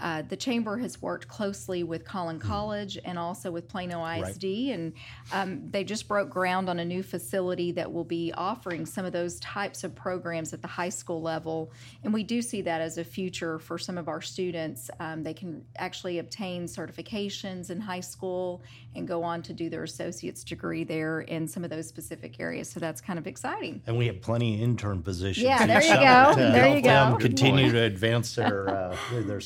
Uh, 0.01 0.23
the 0.23 0.35
chamber 0.35 0.77
has 0.77 1.01
worked 1.01 1.27
closely 1.27 1.83
with 1.83 2.03
Collin 2.03 2.39
College 2.39 2.97
and 3.05 3.19
also 3.19 3.51
with 3.51 3.67
Plano 3.67 4.03
ISD, 4.05 4.43
and 4.43 4.93
um, 5.31 5.69
they 5.69 5.83
just 5.83 6.07
broke 6.07 6.29
ground 6.29 6.69
on 6.69 6.79
a 6.79 6.85
new 6.85 7.03
facility 7.03 7.71
that 7.73 7.91
will 7.91 8.03
be 8.03 8.33
offering 8.35 8.85
some 8.85 9.05
of 9.05 9.13
those 9.13 9.39
types 9.39 9.83
of 9.83 9.93
programs 9.93 10.53
at 10.53 10.61
the 10.61 10.67
high 10.67 10.89
school 10.89 11.21
level. 11.21 11.71
And 12.03 12.13
we 12.13 12.23
do 12.23 12.41
see 12.41 12.61
that 12.63 12.81
as 12.81 12.97
a 12.97 13.03
future 13.03 13.59
for 13.59 13.77
some 13.77 13.97
of 13.97 14.07
our 14.07 14.21
students. 14.21 14.89
Um, 14.99 15.23
they 15.23 15.33
can 15.33 15.63
actually 15.77 16.19
obtain 16.19 16.65
certifications 16.65 17.69
in 17.69 17.79
high 17.79 17.99
school 17.99 18.63
and 18.95 19.07
go 19.07 19.23
on 19.23 19.41
to 19.43 19.53
do 19.53 19.69
their 19.69 19.83
associate's 19.83 20.43
degree 20.43 20.83
there 20.83 21.21
in 21.21 21.47
some 21.47 21.63
of 21.63 21.69
those 21.69 21.87
specific 21.87 22.39
areas. 22.39 22.69
So 22.69 22.79
that's 22.79 23.01
kind 23.01 23.19
of 23.19 23.27
exciting. 23.27 23.81
And 23.87 23.97
we 23.97 24.07
have 24.07 24.21
plenty 24.21 24.55
of 24.55 24.61
intern 24.61 25.01
positions. 25.03 25.43
Yeah, 25.45 25.61
in 25.61 25.67
there 25.69 25.81
you 25.81 25.93
go. 25.93 26.33
to 26.35 26.51
There 26.51 26.63
help 26.63 26.75
you 26.75 26.81
them 26.81 27.11
go. 27.13 27.17
Continue 27.17 27.71
to 27.71 27.83
advance 27.83 28.35
their 28.35 28.69
uh, 28.69 28.97
their, 29.11 29.23
their 29.23 29.41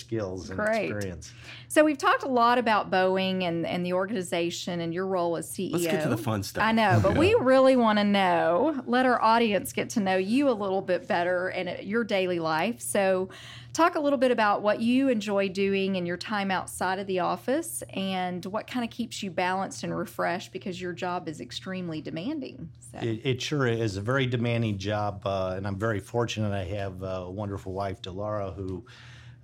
skills 0.45 0.60
and 0.60 0.67
Great. 0.67 0.91
experience. 0.91 1.34
So 1.67 1.84
we've 1.84 1.97
talked 1.97 2.23
a 2.23 2.27
lot 2.27 2.58
about 2.58 2.91
Boeing 2.91 3.43
and, 3.43 3.65
and 3.65 3.86
the 3.86 3.93
organization 3.93 4.79
and 4.79 4.93
your 4.93 5.08
role 5.08 5.36
as 5.36 5.49
CEO. 5.51 5.73
Let's 5.73 5.86
get 5.86 6.03
to 6.03 6.10
the 6.10 6.17
fun 6.17 6.43
stuff. 6.43 6.63
I 6.63 6.71
know, 6.71 6.99
but 7.01 7.17
we 7.17 7.34
really 7.34 7.75
want 7.75 7.99
to 7.99 8.05
know, 8.05 8.81
let 8.86 9.05
our 9.05 9.21
audience 9.21 9.73
get 9.73 9.89
to 9.91 9.99
know 9.99 10.17
you 10.17 10.49
a 10.49 10.51
little 10.51 10.81
bit 10.81 11.08
better 11.08 11.49
and 11.49 11.69
uh, 11.69 11.73
your 11.81 12.03
daily 12.03 12.39
life. 12.39 12.79
So 12.79 13.29
talk 13.73 13.95
a 13.95 13.99
little 13.99 14.17
bit 14.17 14.31
about 14.31 14.62
what 14.62 14.79
you 14.79 15.10
enjoy 15.10 15.49
doing 15.49 15.97
in 15.97 16.05
your 16.05 16.17
time 16.17 16.49
outside 16.49 16.97
of 16.97 17.08
the 17.08 17.19
office 17.19 17.84
and 17.93 18.45
what 18.45 18.67
kind 18.67 18.86
of 18.86 18.89
keeps 18.89 19.21
you 19.21 19.29
balanced 19.29 19.84
and 19.84 19.95
refreshed 19.95 20.53
because 20.53 20.79
your 20.79 20.93
job 20.93 21.27
is 21.27 21.41
extremely 21.41 22.01
demanding. 22.01 22.69
So. 22.91 22.99
It, 22.99 23.21
it 23.25 23.41
sure 23.41 23.67
is 23.67 23.97
a 23.97 24.01
very 24.01 24.27
demanding 24.27 24.77
job, 24.77 25.23
uh, 25.25 25.55
and 25.58 25.67
I'm 25.67 25.77
very 25.77 25.99
fortunate. 25.99 26.53
I 26.53 26.63
have 26.75 27.03
a 27.03 27.29
wonderful 27.29 27.73
wife, 27.73 28.01
Delara, 28.01 28.55
who 28.55 28.86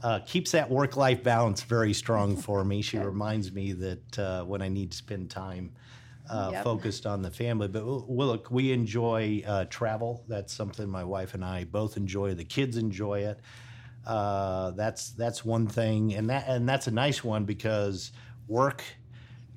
uh, 0.04 0.20
keeps 0.20 0.52
that 0.52 0.70
work-life 0.70 1.24
balance 1.24 1.64
very 1.64 1.94
strong 1.94 2.36
for 2.48 2.64
me. 2.64 2.82
She 2.82 2.98
reminds 2.98 3.52
me 3.52 3.74
that 3.74 4.20
uh, 4.20 4.44
when 4.44 4.62
I 4.62 4.70
need 4.70 4.92
to 4.92 4.98
spend 4.98 5.30
time 5.30 5.74
uh, 6.30 6.52
Yep. 6.52 6.64
focused 6.64 7.06
on 7.06 7.22
the 7.22 7.32
family. 7.32 7.68
But 7.68 7.86
well, 7.86 8.06
look, 8.08 8.50
we 8.52 8.72
enjoy 8.72 9.44
uh, 9.46 9.66
travel. 9.66 10.24
That's 10.28 10.54
something 10.54 10.88
my 10.90 11.04
wife 11.04 11.34
and 11.34 11.44
I 11.44 11.66
both 11.66 11.98
enjoy. 11.98 12.34
The 12.36 12.46
kids 12.46 12.78
enjoy 12.78 13.22
it. 13.26 13.40
Uh, 14.06 14.72
that's 14.72 15.12
that's 15.12 15.46
one 15.46 15.68
thing, 15.68 16.16
and 16.16 16.30
that 16.30 16.48
and 16.48 16.68
that's 16.68 16.88
a 16.88 16.92
nice 16.92 17.24
one 17.24 17.46
because 17.46 18.12
work 18.48 18.84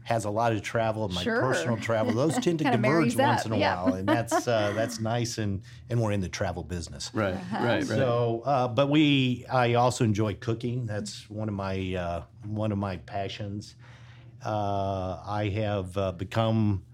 has 0.05 0.25
a 0.27 0.31
lot 0.31 0.53
of 0.53 0.63
travel 0.63 1.05
and 1.07 1.15
my 1.15 1.23
Sure. 1.23 1.41
personal 1.41 1.79
travel. 1.79 2.13
Those 2.13 2.35
tend 2.39 2.59
to 2.61 2.65
Kinda 2.65 2.77
converge 2.77 3.17
once 3.17 3.41
up, 3.41 3.47
in 3.47 3.53
a 3.53 3.59
yeah. 3.59 3.83
while, 3.83 3.95
and 3.95 4.07
that's 4.09 4.47
uh, 4.47 4.73
that's 4.77 5.01
nice. 5.01 5.39
And 5.39 5.63
and 5.91 6.01
we're 6.01 6.13
in 6.13 6.21
the 6.21 6.29
travel 6.29 6.63
business. 6.63 7.11
Right, 7.13 7.35
right, 7.53 7.63
right. 7.63 7.85
So, 7.87 8.43
uh, 8.45 8.69
but 8.69 8.89
we, 8.91 9.45
I 9.51 9.75
also 9.75 10.05
enjoy 10.05 10.35
cooking. 10.35 10.87
That's 10.87 11.29
one 11.29 11.49
of 11.49 11.55
my 11.55 11.95
uh, 11.95 12.23
one 12.47 12.71
of 12.71 12.79
my 12.79 12.99
passions. 12.99 13.75
Uh, 14.45 15.23
I 15.27 15.49
have 15.55 15.97
uh, 15.97 16.13
become 16.13 16.85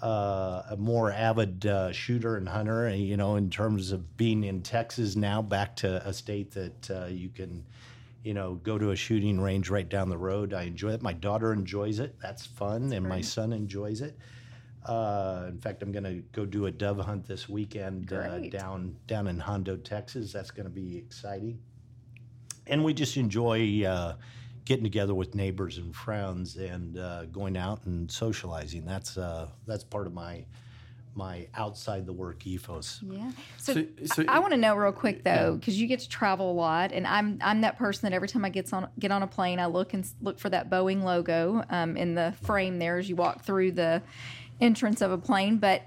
uh, 0.00 0.62
a 0.70 0.76
more 0.78 1.10
avid 1.10 1.66
uh, 1.66 1.90
shooter 1.92 2.36
and 2.36 2.48
hunter. 2.48 2.88
You 2.94 3.16
know, 3.16 3.34
in 3.34 3.50
terms 3.50 3.90
of 3.90 4.16
being 4.16 4.44
in 4.44 4.62
Texas 4.62 5.16
now, 5.16 5.42
back 5.42 5.74
to 5.76 6.06
a 6.06 6.12
state 6.12 6.52
that 6.52 6.88
uh, 6.90 7.06
you 7.06 7.28
can, 7.30 7.64
you 8.22 8.34
know, 8.34 8.54
go 8.54 8.78
to 8.78 8.90
a 8.90 8.96
shooting 8.96 9.40
range 9.40 9.70
right 9.70 9.88
down 9.88 10.08
the 10.08 10.18
road. 10.18 10.52
I 10.52 10.62
enjoy 10.62 10.90
it. 10.90 11.02
My 11.02 11.12
daughter 11.12 11.52
enjoys 11.52 11.98
it. 11.98 12.16
That's 12.20 12.46
fun, 12.46 12.92
and 12.92 13.06
my 13.06 13.20
son 13.20 13.52
enjoys 13.52 14.00
it. 14.00 14.16
Uh, 14.84 15.46
in 15.48 15.58
fact, 15.58 15.82
I'm 15.82 15.92
going 15.92 16.04
to 16.04 16.22
go 16.32 16.46
do 16.46 16.66
a 16.66 16.70
dove 16.70 16.98
hunt 16.98 17.26
this 17.26 17.48
weekend 17.48 18.12
uh, 18.12 18.38
down 18.48 18.96
down 19.06 19.26
in 19.26 19.38
Hondo, 19.38 19.76
Texas. 19.76 20.32
That's 20.32 20.50
going 20.50 20.64
to 20.64 20.70
be 20.70 20.96
exciting. 20.96 21.58
And 22.66 22.84
we 22.84 22.94
just 22.94 23.16
enjoy 23.16 23.84
uh, 23.84 24.16
getting 24.64 24.84
together 24.84 25.14
with 25.14 25.34
neighbors 25.34 25.78
and 25.78 25.94
friends 25.94 26.56
and 26.56 26.98
uh, 26.98 27.24
going 27.26 27.56
out 27.56 27.84
and 27.86 28.10
socializing. 28.10 28.84
That's 28.84 29.18
uh, 29.18 29.48
that's 29.66 29.84
part 29.84 30.06
of 30.06 30.14
my 30.14 30.44
my 31.14 31.48
outside 31.54 32.06
the 32.06 32.12
work 32.12 32.46
ethos. 32.46 33.00
Yeah. 33.02 33.30
So, 33.58 33.74
So- 33.74 33.86
so- 34.04 34.24
I, 34.28 34.38
want 34.38 34.52
to 34.52 34.56
know 34.56 34.74
real 34.74 34.92
quick 34.92 35.24
though, 35.24 35.56
because 35.58 35.80
you 35.80 35.86
get 35.86 36.00
to 36.00 36.08
travel 36.08 36.52
a 36.52 36.54
lot, 36.54 36.92
and 36.92 37.06
I'm 37.06 37.38
I'm 37.42 37.60
that 37.62 37.76
person 37.78 38.08
that 38.08 38.14
every 38.14 38.28
time 38.28 38.44
I 38.44 38.48
gets 38.50 38.72
on 38.72 38.88
get 38.98 39.10
on 39.10 39.22
a 39.22 39.26
plane, 39.26 39.58
I 39.58 39.66
look 39.66 39.92
and 39.94 40.06
look 40.22 40.38
for 40.38 40.48
that 40.50 40.70
Boeing 40.70 41.02
logo 41.02 41.64
um, 41.70 41.96
in 41.96 42.14
the 42.14 42.34
frame 42.42 42.78
there 42.78 42.98
as 42.98 43.08
you 43.08 43.16
walk 43.16 43.42
through 43.42 43.72
the 43.72 44.02
entrance 44.60 45.00
of 45.00 45.10
a 45.10 45.18
plane. 45.18 45.58
But 45.58 45.82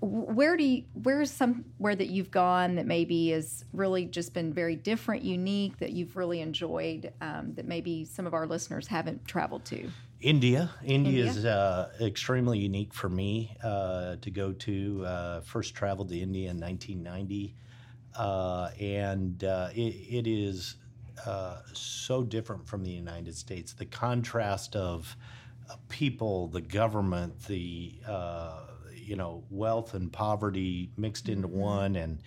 where 0.00 0.56
do 0.56 0.64
you 0.64 0.84
where's 1.02 1.30
somewhere 1.30 1.94
that 1.96 2.08
you've 2.08 2.30
gone 2.30 2.74
that 2.74 2.86
maybe 2.86 3.30
has 3.30 3.64
really 3.72 4.04
just 4.04 4.34
been 4.34 4.52
very 4.52 4.76
different, 4.76 5.22
unique 5.22 5.78
that 5.78 5.92
you've 5.92 6.16
really 6.16 6.40
enjoyed 6.40 7.12
um, 7.20 7.54
that 7.54 7.66
maybe 7.66 8.04
some 8.04 8.26
of 8.26 8.34
our 8.34 8.46
listeners 8.46 8.86
haven't 8.88 9.26
traveled 9.26 9.64
to? 9.66 9.88
India. 10.20 10.70
India, 10.84 11.26
is 11.26 11.44
uh, 11.44 11.90
extremely 12.00 12.58
unique 12.58 12.94
for 12.94 13.08
me 13.08 13.56
uh, 13.62 14.16
to 14.16 14.30
go 14.30 14.52
to. 14.52 15.04
Uh, 15.04 15.40
first 15.40 15.74
traveled 15.74 16.08
to 16.08 16.18
India 16.18 16.50
in 16.50 16.58
1990, 16.58 17.54
uh, 18.16 18.70
and 18.80 19.44
uh, 19.44 19.68
it, 19.74 19.80
it 19.80 20.26
is 20.26 20.76
uh, 21.24 21.60
so 21.72 22.22
different 22.22 22.66
from 22.66 22.82
the 22.82 22.90
United 22.90 23.34
States. 23.34 23.72
The 23.72 23.86
contrast 23.86 24.74
of 24.74 25.16
uh, 25.70 25.76
people, 25.88 26.48
the 26.48 26.60
government, 26.60 27.40
the 27.46 27.94
uh, 28.06 28.60
you 28.94 29.16
know 29.16 29.44
wealth 29.50 29.94
and 29.94 30.12
poverty 30.12 30.90
mixed 30.96 31.28
into 31.28 31.48
one, 31.48 31.96
and 31.96 32.20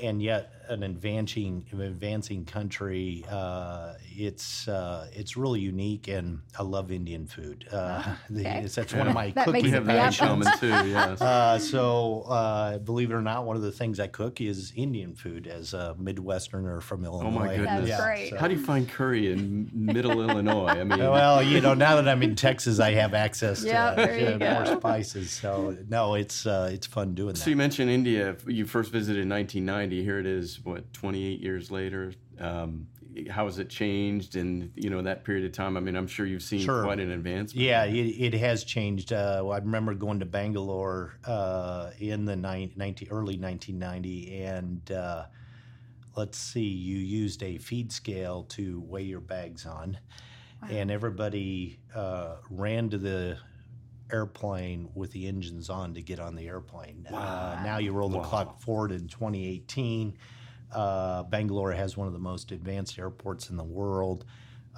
and 0.00 0.22
yet 0.22 0.52
an 0.68 0.82
advancing 0.82 1.64
advancing 1.72 2.44
country. 2.44 3.24
Uh, 3.30 3.94
it's 4.16 4.68
uh, 4.68 5.08
it's 5.12 5.36
really 5.36 5.60
unique, 5.60 6.08
and 6.08 6.40
I 6.58 6.62
love 6.62 6.90
Indian 6.92 7.26
food. 7.26 7.66
Uh, 7.72 8.14
okay. 8.30 8.40
it's- 8.42 8.74
that's 8.74 8.92
one 8.94 9.08
of 9.08 9.14
my 9.14 9.30
That 9.38 9.44
cooking 9.46 9.64
We 9.64 9.70
have 9.70 9.86
that 9.86 9.92
in 9.96 9.98
passions. 10.02 10.28
common 10.28 10.58
too. 10.58 10.90
Yes. 10.90 11.20
Uh, 11.28 11.58
so, 11.58 12.22
uh, 12.22 12.78
believe 12.78 13.10
it 13.10 13.14
or 13.14 13.20
not, 13.22 13.44
one 13.44 13.56
of 13.56 13.62
the 13.62 13.70
things 13.72 14.00
I 14.00 14.06
cook 14.06 14.40
is 14.40 14.72
Indian 14.76 15.14
food 15.14 15.46
as 15.46 15.74
a 15.74 15.94
Midwesterner 16.00 16.80
from 16.82 17.04
Illinois. 17.04 17.28
oh 17.28 17.30
my 17.30 17.56
goodness. 17.56 17.88
That's 17.90 18.02
great. 18.02 18.30
so- 18.30 18.38
How 18.38 18.48
do 18.48 18.54
you 18.54 18.62
find 18.64 18.88
curry 18.88 19.30
in 19.32 19.70
Middle 19.72 20.20
Illinois? 20.22 20.66
I 20.68 20.84
mean, 20.84 20.98
Well, 20.98 21.42
you 21.42 21.60
know, 21.60 21.74
now 21.74 21.96
that 21.96 22.08
I'm 22.08 22.22
in 22.22 22.34
Texas, 22.34 22.80
I 22.80 22.92
have 22.92 23.14
access 23.14 23.60
to, 23.62 23.66
Yeah, 23.68 23.94
there 23.94 24.38
to 24.38 24.54
more 24.54 24.66
spices. 24.80 25.30
So, 25.30 25.76
no, 25.88 26.14
it's 26.14 26.46
uh, 26.46 26.70
it's 26.72 26.86
fun 26.86 27.14
doing 27.14 27.34
that. 27.34 27.38
So 27.40 27.50
you 27.50 27.56
mentioned 27.56 27.90
India. 27.90 28.36
You 28.46 28.64
first 28.66 28.90
visited 28.92 29.22
in 29.22 29.28
1990. 29.28 30.02
Here 30.02 30.18
it 30.18 30.26
is, 30.26 30.57
what, 30.64 30.92
28 30.92 31.40
years 31.40 31.70
later. 31.70 32.12
Um, 32.40 32.86
how 33.30 33.46
has 33.46 33.58
it 33.58 33.68
changed 33.68 34.36
in 34.36 34.70
you 34.76 34.90
know 34.90 35.02
that 35.02 35.24
period 35.24 35.44
of 35.44 35.52
time? 35.52 35.76
I 35.76 35.80
mean, 35.80 35.96
I'm 35.96 36.06
sure 36.06 36.24
you've 36.26 36.42
seen 36.42 36.60
Sure. 36.60 36.84
quite 36.84 37.00
an 37.00 37.10
advancement. 37.10 37.64
Yeah, 37.64 37.84
it, 37.84 38.34
it 38.34 38.34
has 38.34 38.64
changed. 38.64 39.12
Uh, 39.12 39.40
well, 39.44 39.52
I 39.52 39.58
remember 39.58 39.94
going 39.94 40.20
to 40.20 40.26
Bangalore 40.26 41.18
uh, 41.24 41.90
in 41.98 42.24
the 42.24 42.36
nine, 42.36 42.72
19, 42.76 43.08
early 43.10 43.36
1990, 43.38 44.42
and 44.42 44.92
uh, 44.92 45.24
let's 46.16 46.38
see, 46.38 46.60
you 46.66 46.98
used 46.98 47.42
a 47.42 47.58
feed 47.58 47.90
scale 47.90 48.44
to 48.50 48.80
weigh 48.86 49.02
your 49.02 49.20
bags 49.20 49.66
on, 49.66 49.98
and 50.70 50.90
everybody 50.90 51.80
uh, 51.94 52.36
ran 52.50 52.90
to 52.90 52.98
the 52.98 53.38
airplane 54.12 54.88
with 54.94 55.12
the 55.12 55.26
engines 55.26 55.68
on 55.70 55.94
to 55.94 56.02
get 56.02 56.18
on 56.18 56.34
the 56.34 56.46
airplane. 56.46 57.06
Uh, 57.06 57.60
now 57.64 57.78
you 57.78 57.92
roll 57.92 58.08
the 58.08 58.20
clock 58.20 58.60
forward 58.60 58.90
in 58.92 59.06
2018. 59.08 60.14
Uh, 60.72 61.22
Bangalore 61.24 61.72
has 61.72 61.96
one 61.96 62.06
of 62.06 62.12
the 62.12 62.18
most 62.18 62.52
advanced 62.52 62.98
airports 62.98 63.50
in 63.50 63.56
the 63.56 63.64
world. 63.64 64.24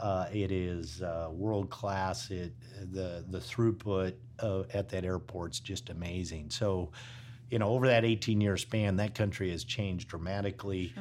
Uh, 0.01 0.27
it 0.33 0.51
is 0.51 1.03
uh, 1.03 1.29
world 1.31 1.69
class. 1.71 2.31
It 2.31 2.53
the 2.93 3.25
the 3.29 3.39
throughput 3.39 4.15
uh, 4.39 4.63
at 4.73 4.89
that 4.91 5.05
airport 5.05 5.53
is 5.53 5.61
just 5.61 5.91
amazing. 5.91 6.51
So, 6.51 6.93
you 7.51 7.59
know, 7.59 7.69
over 7.69 7.87
that 7.89 8.05
18 8.05 8.41
year 8.41 8.57
span, 8.57 8.97
that 8.97 9.15
country 9.15 9.51
has 9.51 9.65
changed 9.65 10.09
dramatically. 10.09 10.95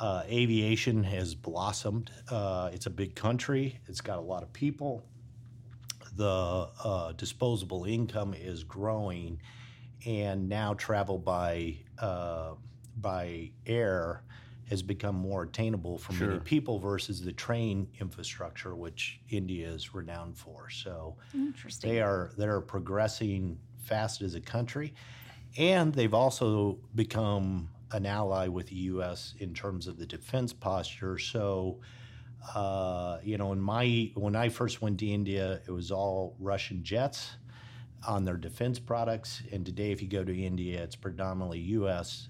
Uh, 0.00 0.22
aviation 0.26 1.02
has 1.04 1.34
blossomed. 1.34 2.10
Uh, 2.30 2.70
it's 2.72 2.86
a 2.86 2.90
big 2.90 3.14
country. 3.14 3.78
It's 3.88 4.00
got 4.00 4.18
a 4.18 4.22
lot 4.22 4.42
of 4.42 4.52
people. 4.52 5.02
The 6.16 6.68
uh, 6.82 7.12
disposable 7.12 7.84
income 7.84 8.32
is 8.32 8.64
growing, 8.64 9.38
and 10.06 10.48
now 10.48 10.72
travel 10.74 11.18
by 11.18 11.76
uh, 11.98 12.54
by 12.96 13.50
air 13.66 14.22
has 14.68 14.82
become 14.82 15.14
more 15.14 15.44
attainable 15.44 15.96
for 15.96 16.12
many 16.14 16.40
people 16.40 16.78
versus 16.78 17.22
the 17.22 17.32
train 17.32 17.86
infrastructure, 18.00 18.74
which 18.74 19.20
India 19.30 19.68
is 19.68 19.94
renowned 19.94 20.36
for. 20.36 20.68
So 20.70 21.16
Interesting. 21.32 21.90
they 21.90 22.00
are 22.00 22.32
they 22.36 22.46
are 22.46 22.60
progressing 22.60 23.58
fast 23.78 24.22
as 24.22 24.34
a 24.34 24.40
country, 24.40 24.92
and 25.56 25.94
they've 25.94 26.14
also 26.14 26.78
become 26.94 27.68
an 27.92 28.06
ally 28.06 28.48
with 28.48 28.66
the 28.66 28.74
U.S. 28.74 29.34
in 29.38 29.54
terms 29.54 29.86
of 29.86 29.98
the 29.98 30.06
defense 30.06 30.52
posture. 30.52 31.18
So, 31.18 31.78
uh, 32.52 33.18
you 33.22 33.38
know, 33.38 33.52
in 33.52 33.60
my 33.60 34.10
when 34.14 34.34
I 34.34 34.48
first 34.48 34.82
went 34.82 34.98
to 34.98 35.06
India, 35.06 35.60
it 35.66 35.70
was 35.70 35.92
all 35.92 36.34
Russian 36.40 36.82
jets 36.82 37.36
on 38.06 38.24
their 38.24 38.36
defense 38.36 38.80
products, 38.80 39.42
and 39.52 39.64
today, 39.64 39.92
if 39.92 40.02
you 40.02 40.08
go 40.08 40.24
to 40.24 40.36
India, 40.36 40.82
it's 40.82 40.96
predominantly 40.96 41.60
U.S. 41.60 42.28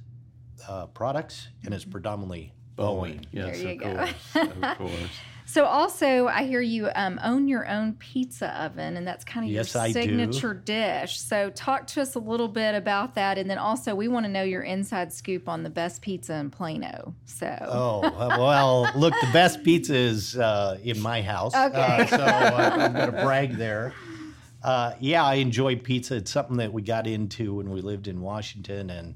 Uh, 0.68 0.86
products, 0.86 1.48
and 1.64 1.74
it's 1.74 1.84
predominantly 1.84 2.52
Boeing. 2.76 3.24
Yes, 3.32 3.58
There 3.58 3.68
of 3.68 3.72
you 3.74 3.78
go. 3.80 3.94
course, 3.96 4.14
of 4.62 4.78
course. 4.78 5.10
So 5.48 5.64
also, 5.64 6.26
I 6.26 6.42
hear 6.42 6.60
you 6.60 6.88
um, 6.96 7.20
own 7.22 7.46
your 7.46 7.68
own 7.68 7.92
pizza 7.94 8.48
oven, 8.60 8.96
and 8.96 9.06
that's 9.06 9.24
kind 9.24 9.46
of 9.46 9.52
Yes, 9.52 9.72
your 9.74 9.88
signature 9.90 10.52
dish. 10.54 11.20
So 11.20 11.50
talk 11.50 11.86
to 11.88 12.02
us 12.02 12.16
a 12.16 12.18
little 12.18 12.48
bit 12.48 12.74
about 12.74 13.14
that, 13.14 13.38
and 13.38 13.48
then 13.48 13.56
also 13.56 13.94
we 13.94 14.08
want 14.08 14.26
to 14.26 14.32
know 14.32 14.42
your 14.42 14.62
inside 14.62 15.12
scoop 15.12 15.48
on 15.48 15.62
the 15.62 15.70
best 15.70 16.02
pizza 16.02 16.34
in 16.34 16.50
Plano. 16.50 17.14
So 17.26 17.56
Oh 17.62 18.00
well, 18.00 18.90
look, 18.96 19.14
the 19.20 19.30
best 19.32 19.62
pizza 19.62 19.94
is 19.94 20.36
uh, 20.36 20.78
in 20.82 21.00
my 21.00 21.22
house. 21.22 21.54
Okay. 21.54 21.78
Uh, 21.78 22.06
so 22.06 22.16
uh, 22.16 22.76
I'm 22.80 22.92
going 22.92 23.12
to 23.12 23.22
brag 23.22 23.56
there. 23.56 23.94
Uh, 24.64 24.94
yeah, 24.98 25.24
I 25.24 25.34
enjoy 25.34 25.76
pizza. 25.76 26.16
It's 26.16 26.32
something 26.32 26.56
that 26.56 26.72
we 26.72 26.82
got 26.82 27.06
into 27.06 27.54
when 27.54 27.70
we 27.70 27.82
lived 27.82 28.08
in 28.08 28.20
Washington, 28.20 28.90
and 28.90 29.14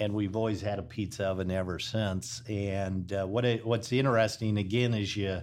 and 0.00 0.14
we've 0.14 0.34
always 0.34 0.60
had 0.62 0.78
a 0.78 0.82
pizza 0.82 1.26
oven 1.26 1.50
ever 1.50 1.78
since. 1.78 2.42
And 2.48 3.12
uh, 3.12 3.26
what 3.26 3.44
it, 3.44 3.64
what's 3.66 3.92
interesting 3.92 4.56
again 4.58 4.94
is 4.94 5.14
you 5.16 5.42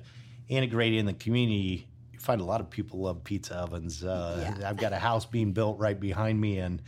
integrate 0.49 0.95
in 0.95 1.05
the 1.05 1.13
community. 1.13 1.87
You 2.11 2.19
find 2.19 2.41
a 2.41 2.43
lot 2.43 2.59
of 2.59 2.69
people 2.69 3.01
love 3.01 3.23
pizza 3.23 3.55
ovens. 3.55 4.03
Uh, 4.03 4.53
I've 4.65 4.77
got 4.77 4.91
a 4.93 4.97
house 4.97 5.25
being 5.25 5.53
built 5.53 5.77
right 5.77 5.97
behind 5.99 6.41
me, 6.41 6.57
and 6.57 6.81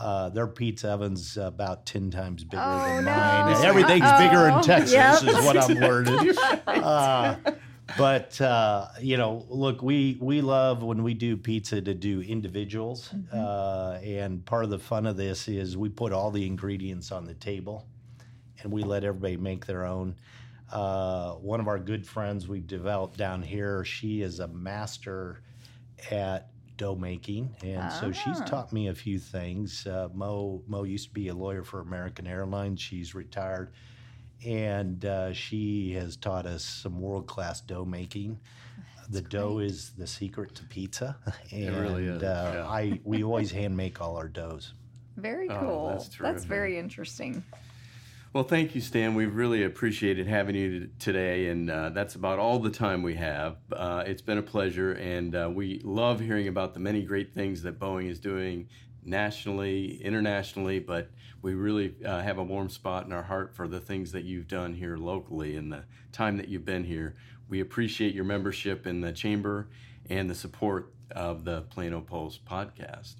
uh, 0.00 0.30
their 0.30 0.46
pizza 0.46 0.90
oven's 0.90 1.36
about 1.36 1.84
ten 1.86 2.10
times 2.10 2.42
bigger 2.42 2.62
than 2.62 3.04
mine. 3.04 3.64
Everything's 3.64 4.10
bigger 4.18 4.48
in 4.48 4.62
Texas, 4.62 4.92
Yep. 4.92 5.22
is 5.24 5.44
what 5.44 5.56
I'm 5.58 5.76
learning. 5.76 6.34
But 7.98 8.40
uh, 8.40 8.88
you 9.00 9.16
know, 9.16 9.44
look, 9.48 9.82
we 9.82 10.16
we 10.20 10.40
love 10.40 10.82
when 10.82 11.02
we 11.02 11.14
do 11.14 11.36
pizza 11.36 11.80
to 11.82 11.94
do 11.94 12.20
individuals, 12.22 13.12
uh, 13.32 13.98
and 14.02 14.44
part 14.44 14.64
of 14.64 14.70
the 14.70 14.78
fun 14.78 15.06
of 15.06 15.16
this 15.16 15.48
is 15.48 15.76
we 15.76 15.88
put 15.90 16.12
all 16.12 16.30
the 16.30 16.46
ingredients 16.46 17.12
on 17.12 17.24
the 17.24 17.34
table, 17.34 17.86
and 18.62 18.72
we 18.72 18.82
let 18.82 19.04
everybody 19.04 19.36
make 19.36 19.66
their 19.66 19.84
own. 19.84 20.16
Uh, 20.72 21.34
one 21.34 21.60
of 21.60 21.68
our 21.68 21.78
good 21.78 22.06
friends 22.06 22.48
we've 22.48 22.66
developed 22.66 23.18
down 23.18 23.42
here, 23.42 23.84
she 23.84 24.22
is 24.22 24.40
a 24.40 24.48
master 24.48 25.42
at 26.10 26.48
dough 26.76 26.96
making, 26.96 27.54
and 27.62 27.92
so 27.92 28.10
she's 28.10 28.40
taught 28.40 28.72
me 28.72 28.88
a 28.88 28.94
few 28.94 29.18
things. 29.18 29.86
Uh, 29.86 30.08
Mo 30.14 30.62
Mo 30.66 30.84
used 30.84 31.08
to 31.08 31.14
be 31.14 31.28
a 31.28 31.34
lawyer 31.34 31.62
for 31.62 31.80
American 31.80 32.26
Airlines. 32.26 32.80
She's 32.80 33.14
retired, 33.14 33.72
and 34.44 35.04
uh, 35.04 35.32
she 35.32 35.92
has 35.92 36.16
taught 36.16 36.46
us 36.46 36.64
some 36.64 37.00
world 37.00 37.26
class 37.26 37.60
dough 37.60 37.84
making. 37.84 38.38
the 39.10 39.20
dough 39.22 39.58
is 39.58 39.90
the 39.98 40.06
secret 40.06 40.54
to 40.56 40.64
pizza, 40.64 41.16
and 41.52 41.76
really 41.76 42.06
is, 42.06 42.22
uh, 42.22 42.52
yeah. 42.54 42.66
I 42.66 43.00
we 43.04 43.22
always 43.24 43.50
hand 43.50 43.76
make 43.76 44.00
all 44.00 44.16
our 44.16 44.28
doughs. 44.28 44.72
Very 45.16 45.48
Oh, 45.50 45.58
cool. 45.60 45.88
that's 45.90 46.08
that's 46.18 46.44
very 46.44 46.78
interesting. 46.78 47.42
Well, 48.32 48.42
thank 48.42 48.74
you, 48.74 48.80
Stan. 48.80 49.14
We've 49.14 49.32
really 49.36 49.62
appreciated 49.62 50.26
having 50.26 50.56
you 50.56 50.88
today, 50.98 51.50
and 51.50 51.70
uh, 51.70 51.90
that's 51.90 52.16
about 52.16 52.40
all 52.40 52.58
the 52.58 52.70
time 52.70 53.04
we 53.04 53.14
have. 53.14 53.58
Uh, 53.72 54.02
it's 54.04 54.22
been 54.22 54.38
a 54.38 54.42
pleasure, 54.42 54.92
and 54.94 55.36
uh, 55.36 55.48
we 55.54 55.80
love 55.84 56.18
hearing 56.18 56.48
about 56.48 56.74
the 56.74 56.80
many 56.80 57.02
great 57.02 57.32
things 57.32 57.62
that 57.62 57.78
Boeing 57.78 58.10
is 58.10 58.18
doing 58.18 58.68
nationally, 59.04 60.02
internationally, 60.02 60.78
but 60.78 61.10
we 61.42 61.54
really 61.54 61.94
uh, 62.04 62.20
have 62.22 62.38
a 62.38 62.42
warm 62.42 62.68
spot 62.68 63.06
in 63.06 63.12
our 63.12 63.22
heart 63.22 63.54
for 63.54 63.68
the 63.68 63.80
things 63.80 64.12
that 64.12 64.24
you've 64.24 64.48
done 64.48 64.74
here 64.74 64.96
locally 64.96 65.56
and 65.56 65.70
the 65.70 65.84
time 66.12 66.36
that 66.38 66.48
you've 66.48 66.64
been 66.64 66.84
here. 66.84 67.14
We 67.48 67.60
appreciate 67.60 68.14
your 68.14 68.24
membership 68.24 68.86
in 68.86 69.00
the 69.00 69.12
Chamber 69.12 69.68
and 70.08 70.28
the 70.28 70.34
support 70.34 70.92
of 71.10 71.44
the 71.44 71.62
Plano 71.62 72.00
Pulse 72.00 72.38
podcast. 72.38 73.16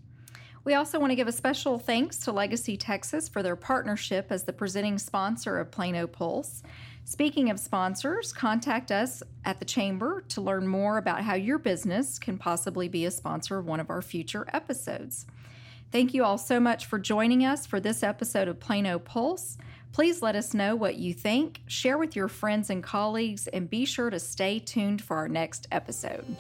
We 0.65 0.73
also 0.73 0.99
want 0.99 1.11
to 1.11 1.17
give 1.17 1.29
a 1.29 1.33
special 1.33 1.79
thanks 1.79 2.19
to 2.21 2.33
Legacy 2.33 2.79
Texas 2.79 3.29
for 3.29 3.43
their 3.43 3.57
partnership 3.57 4.29
as 4.31 4.45
the 4.45 4.53
presenting 4.53 4.99
sponsor 4.99 5.59
of 5.59 5.71
Plano 5.71 6.07
Pulse. 6.07 6.63
Speaking 7.05 7.51
of 7.51 7.61
sponsors, 7.61 8.33
contact 8.33 8.91
us 8.91 9.23
at 9.45 9.59
the 9.59 9.67
Chamber 9.67 10.25
to 10.29 10.41
learn 10.41 10.67
more 10.67 10.97
about 10.97 11.21
how 11.21 11.35
your 11.35 11.59
business 11.59 12.19
can 12.19 12.39
possibly 12.39 12.89
be 12.89 13.05
a 13.05 13.11
sponsor 13.11 13.59
of 13.59 13.67
one 13.67 13.79
of 13.79 13.91
our 13.91 14.01
future 14.01 14.47
episodes. 14.55 15.27
Thank 15.95 16.13
you 16.13 16.25
all 16.25 16.39
so 16.39 16.59
much 16.59 16.87
for 16.87 16.99
joining 16.99 17.45
us 17.45 17.67
for 17.67 17.79
this 17.79 18.03
episode 18.03 18.49
of 18.49 18.59
Plano 18.59 18.99
Pulse. 18.99 19.57
Please 19.93 20.23
let 20.23 20.35
us 20.35 20.53
know 20.53 20.75
what 20.75 20.97
you 20.97 21.15
think, 21.15 21.61
share 21.69 21.99
with 21.99 22.17
your 22.17 22.27
friends 22.27 22.69
and 22.69 22.83
colleagues, 22.83 23.47
and 23.47 23.71
be 23.71 23.85
sure 23.85 24.11
to 24.11 24.19
stay 24.19 24.59
tuned 24.59 25.01
for 25.01 25.17
our 25.17 25.29
next 25.29 25.69
episode. 25.71 26.37